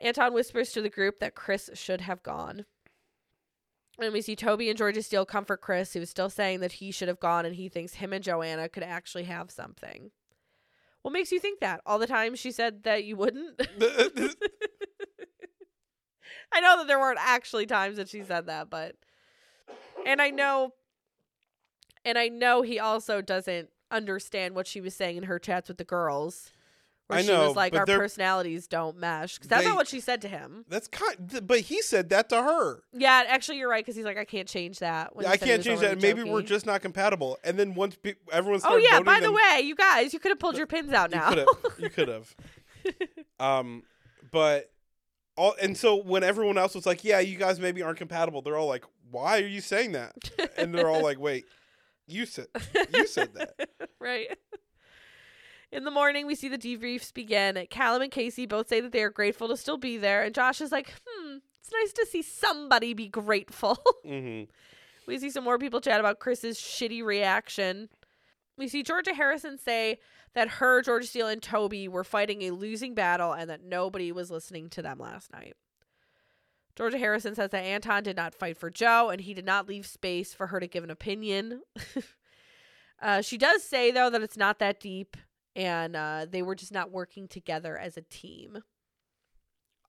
[0.00, 2.64] Anton whispers to the group that Chris should have gone.
[4.00, 7.08] And we see Toby and Georgia Steele comfort Chris, who's still saying that he should
[7.08, 10.10] have gone and he thinks him and Joanna could actually have something.
[11.02, 11.80] What makes you think that?
[11.86, 13.60] All the time she said that you wouldn't?
[16.52, 18.96] I know that there weren't actually times that she said that, but
[20.06, 20.72] and I know
[22.04, 25.78] and I know he also doesn't understand what she was saying in her chats with
[25.78, 26.50] the girls.
[27.08, 29.36] Where I she know, was like, our they're- personalities don't mesh.
[29.38, 30.64] 'Cause that's They- not what she said to him.
[30.68, 32.82] That's kind, but he said that to her.
[32.94, 35.14] Yeah, actually, you're right because he's like, I can't change that.
[35.14, 36.00] when Yeah, I can't change that.
[36.00, 37.38] Maybe we're just not compatible.
[37.44, 38.90] And then once pe- everyone Oh started yeah.
[39.00, 41.34] voting, By the way, you guys, you could have pulled your pins out now.
[41.78, 42.34] you could have.
[43.38, 43.82] um,
[44.30, 44.70] but
[45.36, 48.56] all and so when everyone else was like, "Yeah, you guys maybe aren't compatible," they're
[48.56, 50.14] all like, "Why are you saying that?"
[50.56, 51.44] And they're all like, "Wait,
[52.06, 52.46] you said
[52.94, 53.68] you said that."
[54.00, 54.28] right.
[55.74, 57.66] In the morning, we see the debriefs begin.
[57.68, 60.60] Callum and Casey both say that they are grateful to still be there, and Josh
[60.60, 64.44] is like, "Hmm, it's nice to see somebody be grateful." hmm
[65.06, 67.88] we see some more people chat about Chris's shitty reaction.
[68.56, 69.98] We see Georgia Harrison say
[70.34, 74.30] that her, Georgia Steele, and Toby were fighting a losing battle and that nobody was
[74.30, 75.56] listening to them last night.
[76.74, 79.86] Georgia Harrison says that Anton did not fight for Joe and he did not leave
[79.86, 81.60] space for her to give an opinion.
[83.02, 85.18] uh, she does say, though, that it's not that deep
[85.56, 88.58] and uh, they were just not working together as a team.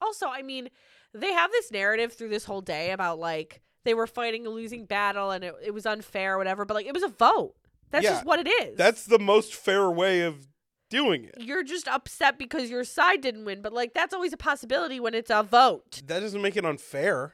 [0.02, 0.70] Also, I mean,
[1.14, 4.86] they have this narrative through this whole day about like they were fighting a losing
[4.86, 7.56] battle and it, it was unfair or whatever, but like it was a vote.
[7.92, 8.78] That's Yeah, just what it is.
[8.78, 10.48] That's the most fair way of
[10.90, 11.36] doing it.
[11.40, 15.14] you're just upset because your side didn't win, but like that's always a possibility when
[15.14, 16.02] it's a vote.
[16.06, 17.34] That doesn't make it unfair.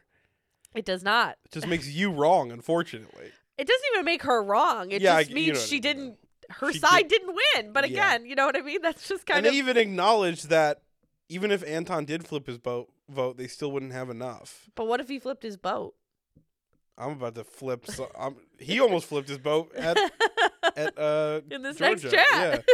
[0.73, 1.37] It does not.
[1.45, 3.31] It just makes you wrong, unfortunately.
[3.57, 4.91] It doesn't even make her wrong.
[4.91, 6.17] It Yeah, I- just you means know what I she mean, didn't
[6.51, 7.71] her She side did- didn't win.
[7.73, 7.93] But Yeah.
[8.15, 8.81] again, you know what I mean?
[8.81, 10.81] That's just kind and of they even acknowledged that
[11.29, 14.69] even if Anton did flip his boat vote, they still wouldn't have enough.
[14.75, 15.95] But what if he flipped his boat?
[16.97, 17.87] I'm about to flip.
[17.87, 19.97] So, I'm, he almost flipped his boat at
[20.77, 22.11] at uh in this Georgia.
[22.11, 22.65] next chat.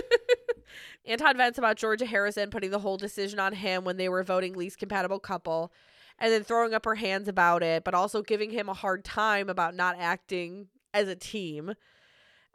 [1.06, 4.54] Anton vents about Georgia Harrison putting the whole decision on him when they were voting
[4.56, 5.72] least compatible couple
[6.20, 9.50] and then throwing up her hands about it, but also giving him a hard time
[9.50, 11.76] about not acting as a team.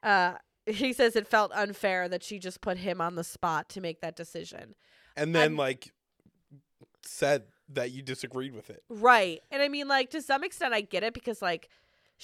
[0.02, 0.34] Uh,
[0.66, 4.00] he says it felt unfair that she just put him on the spot to make
[4.00, 4.74] that decision.
[5.16, 5.92] and then I'm- like
[7.04, 8.82] said that you disagreed with it.
[8.88, 9.40] Right.
[9.50, 11.68] And I mean like to some extent I get it because like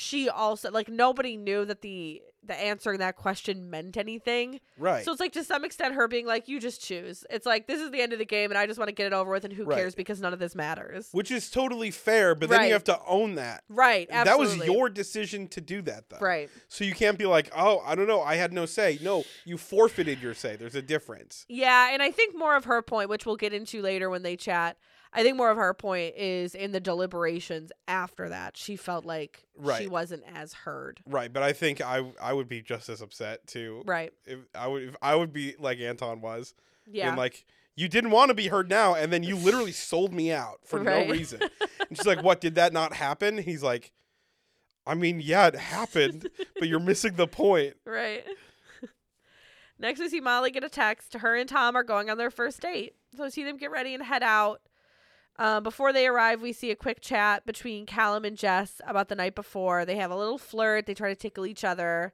[0.00, 4.60] she also like nobody knew that the the answering that question meant anything.
[4.78, 5.04] Right.
[5.04, 7.24] So it's like to some extent her being like, you just choose.
[7.28, 9.08] It's like this is the end of the game, and I just want to get
[9.08, 9.76] it over with, and who Right.
[9.76, 11.08] cares because none of this matters.
[11.10, 12.66] Which is totally fair, but then Right.
[12.68, 13.64] you have to own that.
[13.68, 14.06] Right.
[14.08, 14.46] Absolutely.
[14.58, 16.18] That was your decision to do that, though.
[16.20, 16.48] right.
[16.68, 19.00] So you can't be like, oh, I don't know, I had no say.
[19.02, 20.54] No, you forfeited your say.
[20.54, 21.44] There's a difference.
[21.48, 24.36] Yeah, and I think more of her point, which we'll get into later when they
[24.36, 24.76] chat.
[25.12, 28.56] I think more of her point is in the deliberations after that.
[28.56, 29.44] She felt like
[29.78, 31.00] she wasn't as heard.
[31.06, 33.82] Right, but I think I I would be just as upset too.
[33.86, 34.12] Right.
[34.26, 36.54] If I would if I would be like Anton was.
[36.86, 37.08] Yeah.
[37.08, 37.44] And like
[37.76, 40.80] you didn't want to be heard now, and then you literally sold me out for
[40.80, 41.06] Right.
[41.06, 41.40] no reason.
[41.88, 42.42] And she's like, "What?
[42.42, 43.92] Did that not happen?" He's like,
[44.86, 46.28] "I mean, yeah, it happened,
[46.58, 48.24] but you're missing the point." Right.
[49.78, 51.14] Next, we see Molly get a text.
[51.14, 52.94] Her and Tom are going on their first date.
[53.16, 54.60] So we see them get ready and head out.
[55.38, 59.14] Uh, before they arrive, we see a quick chat between Callum and Jess about the
[59.14, 59.84] night before.
[59.84, 60.86] They have a little flirt.
[60.86, 62.12] They try to tickle each other.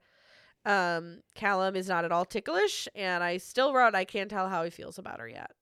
[0.67, 4.63] Um, Callum is not at all ticklish, and I still wrote, I can't tell how
[4.65, 5.53] he feels about her yet.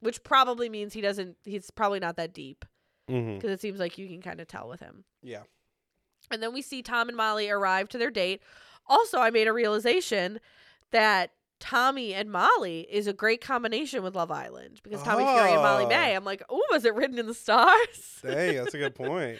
[0.00, 2.64] Which probably means he doesn't, he's probably not that deep
[3.08, 3.36] Mm-hmm.
[3.36, 5.04] because it seems like you can kind of tell with him.
[5.22, 5.42] Yeah.
[6.32, 8.42] And then we see Tom and Molly arrive to their date.
[8.88, 10.40] Also, I made a realization
[10.90, 15.62] that Tommy and Molly is a great combination with Love Island because Tommy Fury and
[15.62, 15.88] Molly Oh.
[15.88, 16.14] May.
[16.14, 18.18] I'm like, oh, was it written in the stars?
[18.22, 19.38] Dang, that's a good point.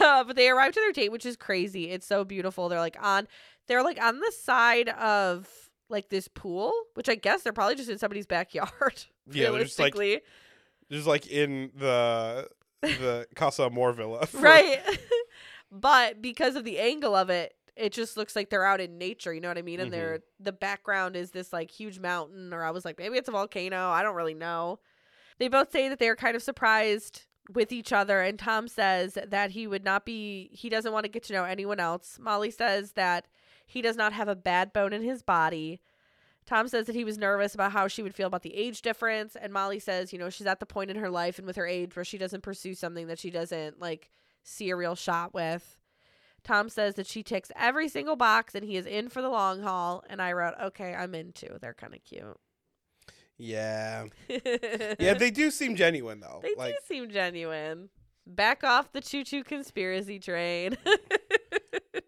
[0.00, 1.90] uh, but they arrive to their date, which is crazy.
[1.90, 2.68] It's so beautiful.
[2.68, 3.28] They're like on,
[3.68, 5.48] they're like on the side of
[5.88, 8.70] like this pool, which I guess they're probably just in somebody's backyard.
[9.30, 9.94] Yeah, they're just like
[10.90, 12.46] just like in the
[12.82, 14.28] the Casa Amor villa.
[14.34, 14.80] right?
[15.72, 19.32] but because of the angle of it, it just looks like they're out in nature.
[19.34, 19.80] You know what I mean?
[19.80, 19.92] And Mhm.
[19.92, 23.32] they're the background is this like huge mountain, or I was like, maybe it's a
[23.32, 23.90] volcano.
[23.90, 24.78] I don't really know.
[25.38, 29.50] They both say that they're kind of surprised with each other, and Tom says that
[29.50, 30.48] he would not be.
[30.52, 32.18] He doesn't want to get to know anyone else.
[32.20, 33.26] Molly says that
[33.66, 35.80] he does not have a bad bone in his body.
[36.46, 39.34] Tom says that he was nervous about how she would feel about the age difference,
[39.34, 41.66] and Molly says, you know, she's at the point in her life and with her
[41.66, 44.10] age where she doesn't pursue something that she doesn't like
[44.42, 45.78] see a real shot with.
[46.44, 49.62] Tom says that she ticks every single box and he is in for the long
[49.62, 50.04] haul.
[50.08, 51.56] And I wrote, okay, I'm in too.
[51.60, 52.38] They're kind of cute.
[53.38, 54.04] Yeah.
[55.00, 56.40] Yeah, they do seem genuine though.
[56.42, 57.88] They like do seem genuine.
[58.26, 60.76] back off the choo choo conspiracy train.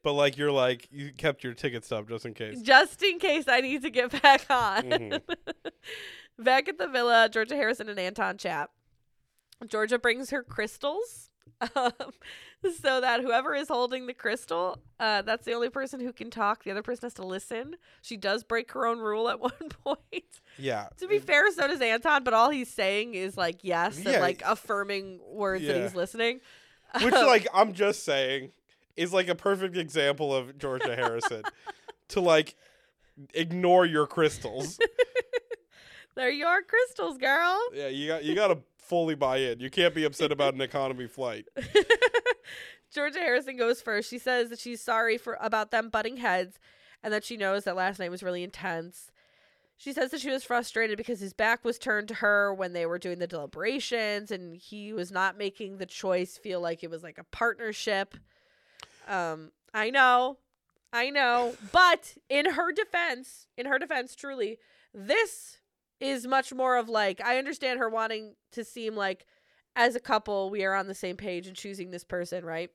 [0.02, 2.60] But like you're like you kept your ticket stub just in case.
[2.62, 4.82] Just in case I need to get back on.
[4.84, 5.20] Mhm.
[6.38, 8.70] back at the villa, Georgia Harrison and Anton chat.
[9.66, 11.25] Georgia brings her crystals.
[11.74, 11.92] Um,
[12.82, 16.64] so that whoever is holding the crystal, uh, that's the only person who can talk.
[16.64, 17.76] The other person has to listen.
[18.02, 19.52] She does break her own rule at one
[19.84, 20.24] point.
[20.58, 20.88] Yeah.
[20.98, 24.12] To be fair, so does Anton, but all he's saying is like yes Yeah.
[24.12, 26.40] and like affirming words that he's listening.
[27.02, 28.52] Which like I'm just saying
[28.96, 31.42] is like a perfect example of Georgia Harrison
[32.08, 32.54] to like
[33.34, 34.78] ignore your crystals.
[36.14, 37.58] They're your crystals, girl.
[37.74, 39.60] Yeah, you got you got to fully buy in.
[39.60, 41.46] You can't be upset about an economy flight.
[42.94, 44.08] Georgia Harrison goes first.
[44.08, 46.58] She says that she's sorry for about them butting heads
[47.02, 49.10] and that she knows that last night was really intense.
[49.76, 52.86] She says that she was frustrated because his back was turned to her when they
[52.86, 57.02] were doing the deliberations and he was not making the choice feel like it was
[57.02, 58.16] like a partnership.
[59.06, 60.38] Um I know.
[60.92, 64.58] I know, but in her defense, in her defense truly,
[64.94, 65.58] this
[66.00, 69.26] is much more of like I understand her wanting to seem like
[69.74, 72.70] as a couple we are on the same page and choosing this person, right?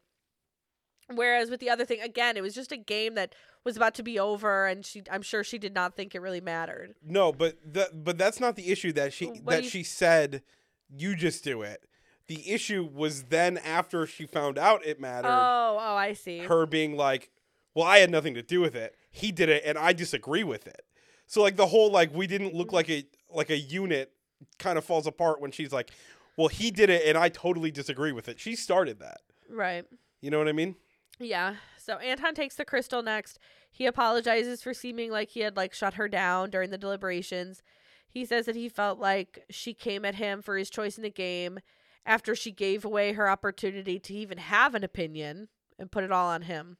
[1.14, 4.04] Whereas with the other thing, again, it was just a game that was about to
[4.04, 6.96] be over, and she, I'm sure she did not think it really mattered.
[7.06, 10.42] No, but that but that's not the issue that she What that you- she said
[10.90, 11.84] you just do it.
[12.28, 16.40] The issue was then after she found out it mattered, Oh, oh, I see.
[16.40, 17.30] her being like,
[17.76, 18.96] "Well, I had nothing to do with it.
[19.12, 20.86] He did it and I disagree with it."
[21.32, 24.12] So like the whole like we didn't look like a like a unit
[24.60, 25.90] kind of falls apart when she's like,
[26.36, 29.22] "Well, he did it and I totally disagree with it." She started that.
[29.50, 29.86] right.
[30.20, 30.76] You know what I mean?
[31.20, 31.56] Yeah.
[31.78, 33.40] So Anton takes the crystal next.
[33.72, 37.64] He apologizes for seeming like he had like shut her down during the deliberations.
[38.10, 41.10] He says that he felt like she came at him for his choice in the
[41.10, 41.62] game
[42.06, 45.48] after she gave away her opportunity to even have an opinion
[45.80, 46.76] and put it all on him.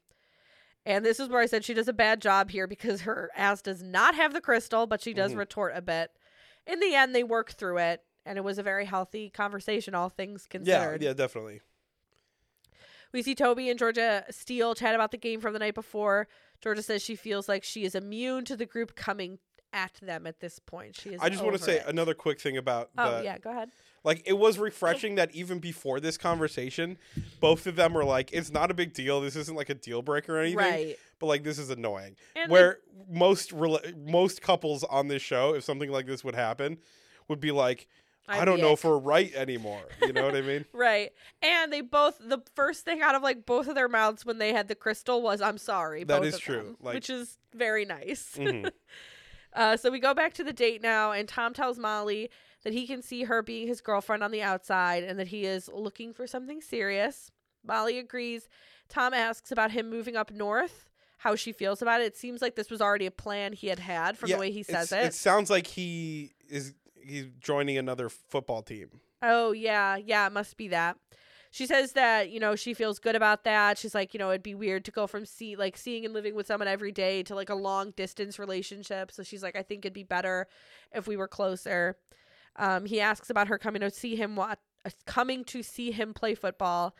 [0.84, 3.62] And this is where I said she does a bad job here because her ass
[3.62, 5.38] does not have the crystal, but she does Mhm.
[5.38, 6.10] retort a bit.
[6.66, 10.08] In the end, they work through it, and it was a very healthy conversation, all
[10.08, 11.00] things considered.
[11.02, 11.60] Yeah, yeah, definitely.
[13.12, 16.28] We see Toby and Georgia Steele chat about the game from the night before.
[16.60, 19.38] Georgia says she feels like she is immune to the group coming
[19.72, 20.96] at them at this point.
[20.96, 21.20] She is.
[21.20, 21.86] I just want to say it.
[21.86, 23.70] another quick thing about Oh the yeah, go ahead.
[24.04, 26.98] Like it was refreshing that even before this conversation,
[27.40, 29.20] both of them were like, "It's not a big deal.
[29.20, 30.96] This isn't like a deal breaker or anything." Right.
[31.20, 32.16] But like, this is annoying.
[32.34, 32.78] And Where
[33.08, 36.78] most rela- most couples on this show, if something like this would happen,
[37.28, 37.86] would be like,
[38.26, 38.78] "I I'd don't know ick.
[38.78, 40.64] if we're right anymore." You know what I mean?
[40.72, 41.12] Right.
[41.40, 44.52] And they both the first thing out of like both of their mouths when they
[44.52, 46.02] had the crystal was I'm sorry.
[46.02, 48.34] That both is of true, them, like- which is very nice.
[48.36, 48.68] Mhm.
[49.54, 52.30] Uh, so we go back to the date now, and Tom tells Molly
[52.62, 55.68] that he can see her being his girlfriend on the outside and that he is
[55.72, 57.30] looking for something serious.
[57.64, 58.48] Molly agrees.
[58.88, 60.88] Tom asks about him moving up north,
[61.18, 62.04] how she feels about it.
[62.04, 64.50] It seems like this was already a plan he had had from Yeah, the way
[64.50, 65.04] he says it.
[65.04, 69.00] It sounds like he is he's joining another football team.
[69.22, 69.96] Oh, yeah.
[69.96, 70.96] Yeah, it must be that.
[71.50, 73.76] She says that, you know, she feels good about that.
[73.76, 76.34] She's like, you know, it'd be weird to go from see like seeing and living
[76.34, 79.12] with someone every day to like a long distance relationship.
[79.12, 80.48] So she's like, I think it'd be better
[80.92, 81.98] if we were closer.
[82.56, 86.12] Um, he asks about her coming to see him wa- uh, coming to see him
[86.14, 86.94] play football.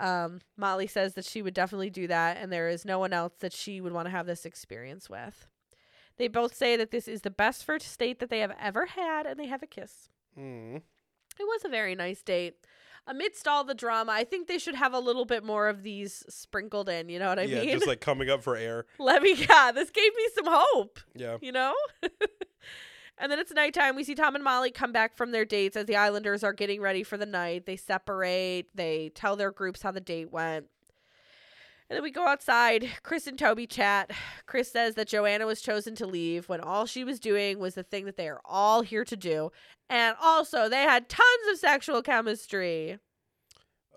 [0.00, 3.34] Um, Molly says that she would definitely do that, and there is no one else
[3.40, 5.46] that she would want to have this experience with.
[6.18, 9.26] They both say that this is the best first date that they have ever had,
[9.26, 10.08] and they have a kiss.
[10.38, 10.76] Mm.
[10.76, 12.54] It was a very nice date.
[13.06, 16.24] Amidst all the drama, I think they should have a little bit more of these
[16.28, 17.08] sprinkled in.
[17.08, 17.54] You know what I mean?
[17.56, 17.70] yeah, mean?
[17.74, 18.84] just like coming up for air.
[18.98, 21.38] Let me, yeah, this gave me some hope, Yeah.
[21.40, 21.74] you know?
[23.20, 23.96] and then it's nighttime.
[23.96, 26.80] We see Tom and Molly come back from their dates as the Islanders are getting
[26.80, 27.66] ready for the night.
[27.66, 30.66] They separate, they tell their groups how the date went.
[31.90, 32.88] And then we go outside.
[33.02, 34.10] Chris and Toby chat.
[34.46, 37.82] Chris says that Joanna was chosen to leave when all she was doing was the
[37.82, 39.50] thing that they are all here to do.
[39.88, 42.98] And also, they had tons of sexual chemistry.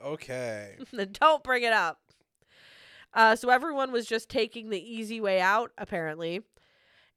[0.01, 0.77] Okay.
[0.93, 1.99] then don't bring it up.
[3.13, 6.41] Uh, so everyone was just taking the easy way out, apparently.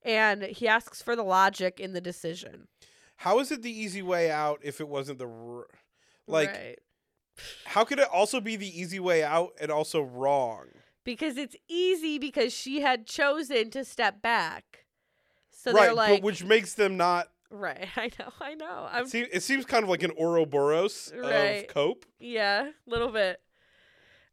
[0.04, 2.68] And he asks for the logic in the decision.
[3.16, 5.66] How is it the easy way out if it wasn't the r-
[6.26, 6.50] like?
[6.50, 6.78] Right.
[7.64, 10.66] How could it also be the easy way out and also wrong?
[11.04, 14.84] Because it's easy because she had chosen to step back.
[15.50, 17.28] So right, they're like, but which makes them not.
[17.50, 18.88] right, I know, I know.
[18.90, 21.62] I'm It seems, it seems kind of like an Ouroboros Right.
[21.62, 22.04] of cope.
[22.18, 23.40] Yeah, a little bit.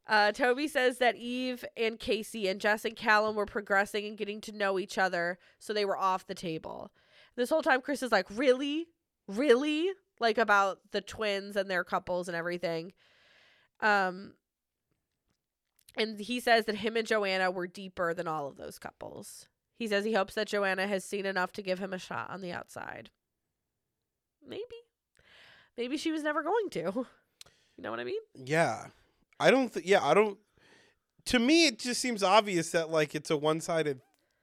[0.07, 4.41] Uh, Toby says that Eve and Casey and Jess and Callum were progressing and getting
[4.41, 6.91] to know each other, so they were off the table.
[7.35, 8.87] This whole time, Chris is like, Really?
[9.27, 9.89] Really?
[10.19, 12.93] Like about the twins and their couples and everything.
[13.79, 14.33] Um,
[15.95, 19.47] and he says that him and Joanna were deeper than all of those couples.
[19.77, 22.41] He says he hopes that Joanna has seen enough to give him a shot on
[22.41, 23.09] the outside.
[24.47, 24.61] Maybe.
[25.77, 27.07] Maybe she was never going to.
[27.77, 28.21] You know what I mean?
[28.35, 28.87] Yeah.
[29.41, 30.37] I don't yeah, I don't
[31.25, 34.01] to me it just seems obvious that like it's a one-sided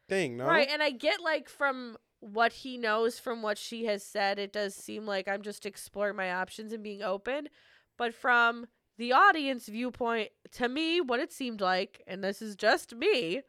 [0.08, 0.46] thing, no?
[0.46, 0.68] Right.
[0.70, 4.74] And I get like from what he knows from what she has said, it does
[4.74, 7.48] seem like I'm just exploring my options and being open.
[7.96, 12.94] But from the audience viewpoint, to me, what it seemed like, and this is just
[12.94, 13.44] me, it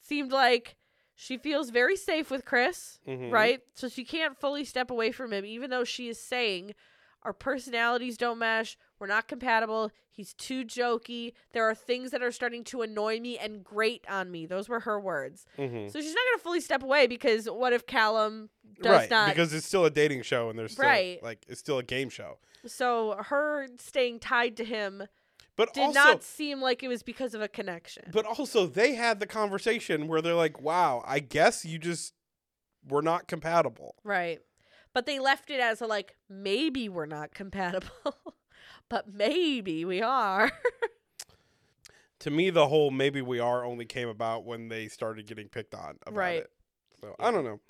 [0.00, 0.76] seemed like
[1.16, 3.32] she feels very safe with Chris, Mhm.
[3.32, 3.60] right?
[3.74, 6.74] So she can't fully step away from him, even though she is saying
[7.22, 8.76] our personalities don't mesh.
[9.04, 9.90] We're not compatible.
[10.10, 11.34] He's too jokey.
[11.52, 14.46] There are things that are starting to annoy me and grate on me.
[14.46, 15.44] Those were her words.
[15.58, 15.92] Mhm.
[15.92, 18.48] So she's not going to fully step away because what if Callum
[18.80, 19.28] does right, not?
[19.28, 21.22] because it's still a dating show and there's still Right.
[21.22, 22.38] like it's still a game show.
[22.64, 25.06] so her staying tied to him
[25.54, 28.04] But did also not seem like it was because of a connection.
[28.10, 32.14] but also they had the conversation where they're like, "Wow, I guess you just
[32.88, 34.40] were not compatible." right.
[34.94, 37.90] But they left it as a like maybe we're not compatible.
[38.88, 40.50] but maybe we are.
[42.20, 45.74] To me, the whole maybe we are only came about when they started getting picked
[45.74, 46.38] on about Right.
[46.38, 46.50] it.
[47.00, 47.60] So I don't know.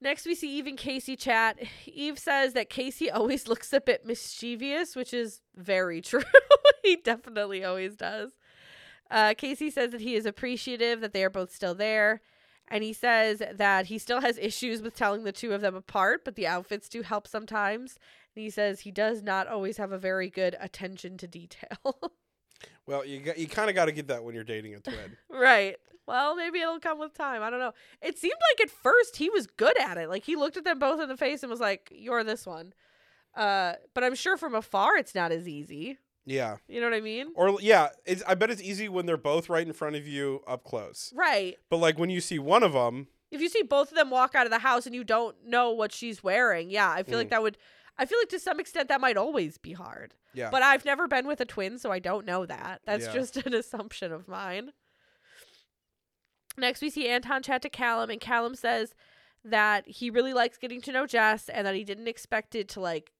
[0.00, 1.58] Next, we see Eve and Casey chat.
[1.86, 6.22] Eve says that Casey always looks a bit mischievous, which is very true.
[6.84, 8.32] he definitely always does.
[9.10, 12.20] Uh, Casey says that he is appreciative that they are both still there.
[12.68, 16.24] And he says that he still has issues with telling the two of them apart,
[16.24, 17.96] but the outfits do help sometimes.
[18.36, 21.78] He says he does not always have a very good attention to detail.
[22.86, 25.16] Well, you got, you kind of got to get that when you're dating a twin.
[25.30, 25.76] Right.
[26.06, 27.42] Well, maybe it'll come with time.
[27.42, 27.72] I don't know.
[28.00, 30.08] It seemed like at first he was good at it.
[30.08, 32.72] Like he looked at them both in the face and was like, "You're this one."
[33.36, 35.98] Uh, but I'm sure from afar it's not as easy.
[36.24, 36.56] yeah.
[36.68, 37.32] You know what I mean?
[37.34, 40.42] Or yeah, it's, I bet it's easy when they're both right in front of you
[40.46, 41.12] up close.
[41.14, 41.56] Right.
[41.68, 44.36] But like when you see one of them, If you see both of them walk
[44.36, 47.26] out of the house and you don't know what she's wearing, yeah, I feel like
[47.26, 47.30] Mm.
[47.30, 47.58] that would
[47.98, 50.14] I feel like to some extent that might always be hard.
[50.34, 52.82] yeah, But I've never been with a twin, so I don't know that.
[52.84, 53.12] That's Yeah.
[53.12, 54.72] just an assumption of mine.
[56.58, 58.94] Next, we see Anton chat to Callum, and Callum says
[59.44, 62.80] that he really likes getting to know Jess and that he didn't expect it to
[62.80, 63.12] like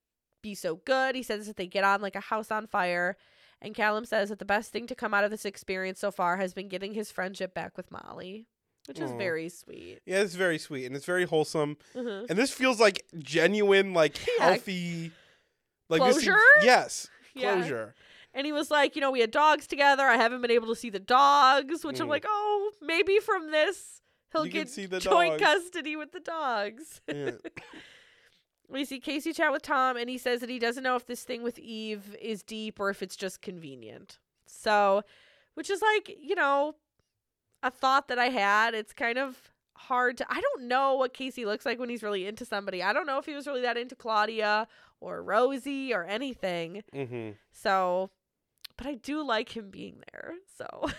[0.43, 1.15] be so good.
[1.15, 3.17] He says that they get on like a house on fire.
[3.63, 6.37] And Callum says that the best thing to come out of this experience so far
[6.37, 8.47] has been getting his friendship back with Molly,
[8.89, 9.17] which is Aw.
[9.19, 10.01] very sweet.
[10.07, 11.77] yeah, it's very sweet and it's very wholesome.
[11.95, 12.27] Mhm.
[12.31, 14.51] And this feels like genuine, like Yeah.
[14.51, 15.13] healthy,
[15.89, 16.41] like this seems- Closure?
[16.63, 17.55] yes, Yeah.
[17.55, 17.95] closure.
[18.35, 20.05] And he was like, you know, we had dogs together.
[20.05, 22.11] I haven't been able to see the dogs, which I'm Mm.
[22.11, 25.63] like, oh, maybe from this he'll You can get see the joint dogs.
[25.63, 27.01] custody with the dogs.
[27.09, 27.31] Yeah.
[28.69, 31.23] we see Casey chat with Tom, and he says that he doesn't know if this
[31.25, 34.19] thing with Eve is deep or if it's just convenient.
[34.47, 35.03] So,
[35.55, 36.75] which is like, you know,
[37.63, 38.75] a thought that I had.
[38.75, 40.27] It's kind of hard to.
[40.29, 42.83] I don't know what Casey looks like when he's really into somebody.
[42.83, 44.69] I don't know if he was really that into Claudia
[45.01, 46.83] or Rosie or anything.
[46.95, 47.31] mm-hmm.
[47.53, 48.11] So,
[48.77, 50.35] but I do like him being there.
[50.57, 50.91] So,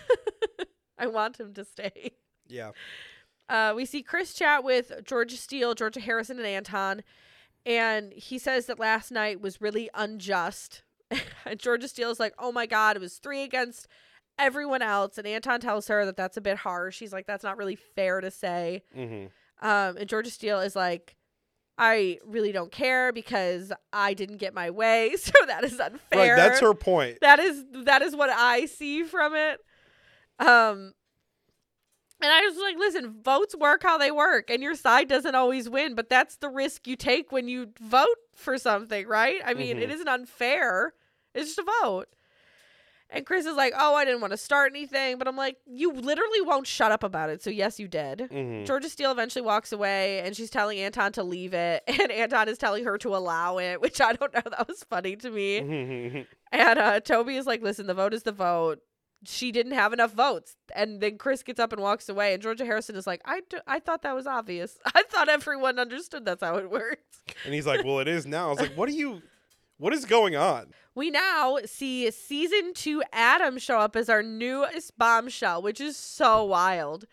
[0.98, 2.12] I want him to stay.
[2.48, 2.72] Yeah.
[3.48, 7.02] Uh, we see Chris chat with Georgia Steele, Georgia Harrison, and Anton,
[7.64, 10.82] and he says that last night was really unjust.
[11.10, 13.88] and Georgia Steele is like, "Oh my God, it was three against
[14.38, 16.98] everyone else," and Anton tells her that that's a bit harsh.
[16.98, 19.26] He's like, "That's not really fair to say." Mm-hmm.
[19.66, 21.16] Um, and Georgia Steele is like,
[21.76, 26.36] "I really don't care because I didn't get my way, so that is unfair." Right.
[26.36, 27.18] That's her point.
[27.20, 29.60] that is that is what I see from it.
[30.38, 30.94] Um
[32.20, 35.68] and I was like, listen, votes work how they work, and your side doesn't always
[35.68, 39.40] win, but that's the risk you take when you vote for something, right?
[39.44, 39.92] I mean, it Mhm.
[39.94, 40.94] isn't unfair.
[41.32, 42.08] It's just a vote.
[43.10, 45.92] And Chris is like, oh, I didn't want to start anything, but I'm like, you
[45.92, 47.42] literally won't shut up about it.
[47.42, 48.18] So yes, you did.
[48.30, 48.64] Mm-hmm.
[48.66, 51.82] Georgia Steele eventually walks away and she's telling Anton to leave it.
[51.88, 54.42] And Anton is telling her to allow it, which I don't know.
[54.44, 55.60] That was funny to me.
[55.60, 56.18] Mm-hmm.
[56.52, 58.78] And uh, Toby is like, listen, the vote is the vote.
[59.24, 60.54] She didn't have enough votes.
[60.74, 62.32] And then Chris gets up and walks away.
[62.34, 64.78] And Georgia Harrison is like, I, d- I thought that was obvious.
[64.94, 67.02] I thought everyone understood that's how it works.
[67.44, 69.20] and he's like, "Well, it is now." I was like, "What are you?
[69.78, 74.98] What is going on?" We now see season two Adam show up as our newest
[74.98, 77.06] bombshell, which is so wild.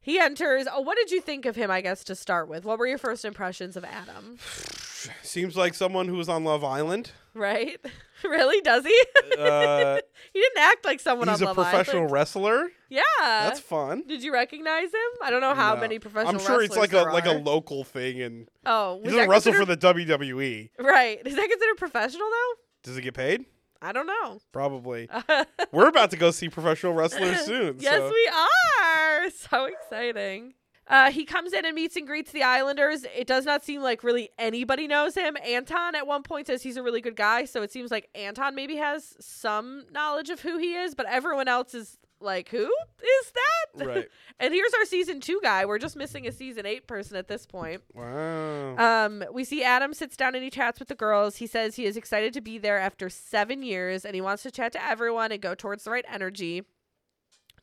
[0.00, 0.66] He enters.
[0.72, 2.64] Oh, what did you think of him, I guess, to start with?
[2.64, 4.38] What were your first impressions of Adam?
[5.22, 7.12] Seems like someone who was on Love Island.
[7.34, 7.78] Right?
[8.24, 8.60] really?
[8.62, 9.02] Does he?
[9.38, 9.98] Uh,
[10.32, 11.40] he didn't act like someone on Love Island.
[11.40, 12.12] he's on a Love professional Island.
[12.12, 12.68] wrestler.
[12.88, 13.02] Yeah.
[13.20, 14.04] That's fun.
[14.08, 15.10] Did you recognize him?
[15.22, 15.80] I don't know how No.
[15.80, 16.34] many professional.
[16.34, 19.52] I'm sure it's like a wrestlers like a local thing, and Oh, he doesn't wrestle
[19.52, 20.70] for the WWE.
[20.80, 21.20] right.
[21.24, 22.54] Is that considered professional though?
[22.84, 23.44] Does he get paid?
[23.80, 24.38] I don't know.
[24.52, 25.08] Probably.
[25.72, 27.76] We're about to go see professional wrestlers soon.
[27.78, 28.10] yes, so.
[28.10, 29.30] we are.
[29.30, 30.54] So exciting.
[30.86, 33.04] Uh, he comes in and meets and greets the Islanders.
[33.14, 35.36] It does not seem like really anybody knows him.
[35.44, 38.54] Anton at one point says he's a really good guy, so it seems like Anton
[38.54, 43.32] maybe has some knowledge of who he is, but everyone else is like, who is
[43.34, 43.57] that?
[43.86, 44.08] Right.
[44.38, 45.64] and here's our season two guy.
[45.64, 47.82] We're just missing a season eight person at this point.
[47.94, 48.76] Wow.
[48.76, 51.36] Um, we see Adam sits down and he chats with the girls.
[51.36, 54.50] He says he is excited to be there after seven years and he wants to
[54.50, 56.62] chat to everyone and go towards the right energy.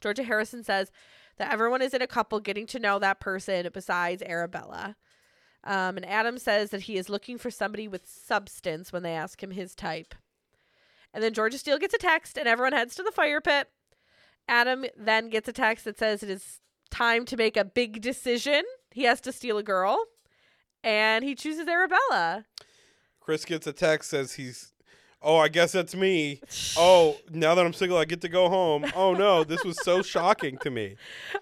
[0.02, 0.92] Georgia Harrison says
[1.38, 4.96] that everyone is in a couple getting to know that person besides Arabella.
[5.64, 9.42] Um, and Adam says that he is looking for somebody with substance when they ask
[9.42, 10.14] him his type.
[11.14, 13.70] And then Georgia Steele gets a text and everyone heads to the fire pit.
[14.48, 16.60] Adam then gets a text that says it is
[16.92, 18.64] time to make a big decision.
[18.92, 20.06] He has to steal a girl
[20.84, 22.46] and he chooses Arabella.
[23.20, 24.72] Chris gets a text says he's.
[25.28, 26.40] Oh, I guess that's me.
[26.78, 28.86] Oh, now that I'm single, I get to go home.
[28.96, 30.98] Oh no, this was so shocking to me.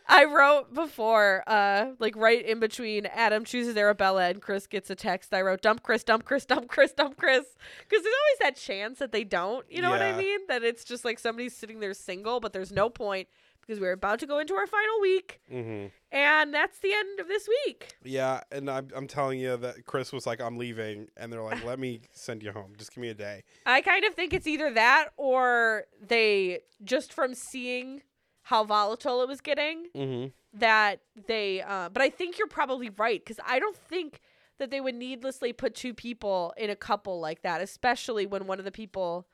[0.08, 4.96] I wrote before, uh, like right in between Adam chooses Arabella and Chris gets a
[4.96, 5.34] text.
[5.34, 7.44] I wrote dump Chris, dump Chris, dump Chris, dump Chris,
[7.80, 9.70] because there's always that chance that they don't.
[9.70, 10.40] You know what I mean?
[10.48, 13.28] That it's just like somebody's sitting there single, but there's no point
[13.66, 17.28] because we're about to go into our final week, hmm and that's the end of
[17.28, 17.96] this week.
[18.04, 21.64] Yeah, and I'm, I'm telling you that Chris was like, "I'm leaving," and they're like,
[21.66, 22.74] "Let me send you home.
[22.78, 27.12] Just give me a day." I kind of think it's either that or they just
[27.14, 28.02] from seeing
[28.44, 30.28] how volatile it was getting Mm-hmm.
[30.60, 34.20] that they uh, but i think you're probably right because i don't think
[34.60, 38.60] that they would needlessly put two people in a couple like that especially when one
[38.60, 39.28] of the people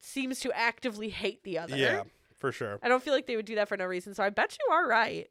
[0.00, 2.02] seems to actively hate the other Yeah,
[2.42, 2.78] for sure.
[2.82, 4.74] i don't feel like they would do that for no reason so i bet you
[4.74, 5.30] are right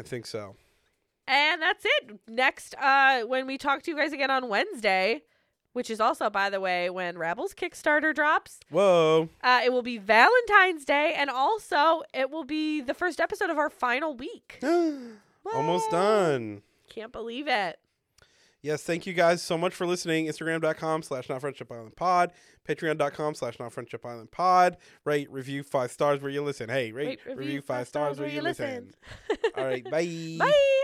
[0.00, 0.56] I think so.
[1.28, 5.22] and that's it next uh when we talk to you guys again on wednesday
[5.74, 9.28] which is also by the way when Rabble's kickstarter drops Whoa.
[9.44, 13.58] uh, it will be valentine's day and also it will be the first episode of
[13.58, 14.58] our final week
[15.54, 16.62] Almost done.
[16.88, 17.78] Can't believe it.
[18.62, 20.26] Yes, thank you guys so much for listening.
[20.26, 22.32] Instagram.com slash not friendship island pod.
[22.68, 24.76] Patreon.com slash not friendship island pod.
[25.04, 26.68] Rate, review five stars where you listen.
[26.68, 28.94] Hey, rate, review, five stars where you listen.
[29.56, 30.36] All right, bye.
[30.38, 30.82] Bye.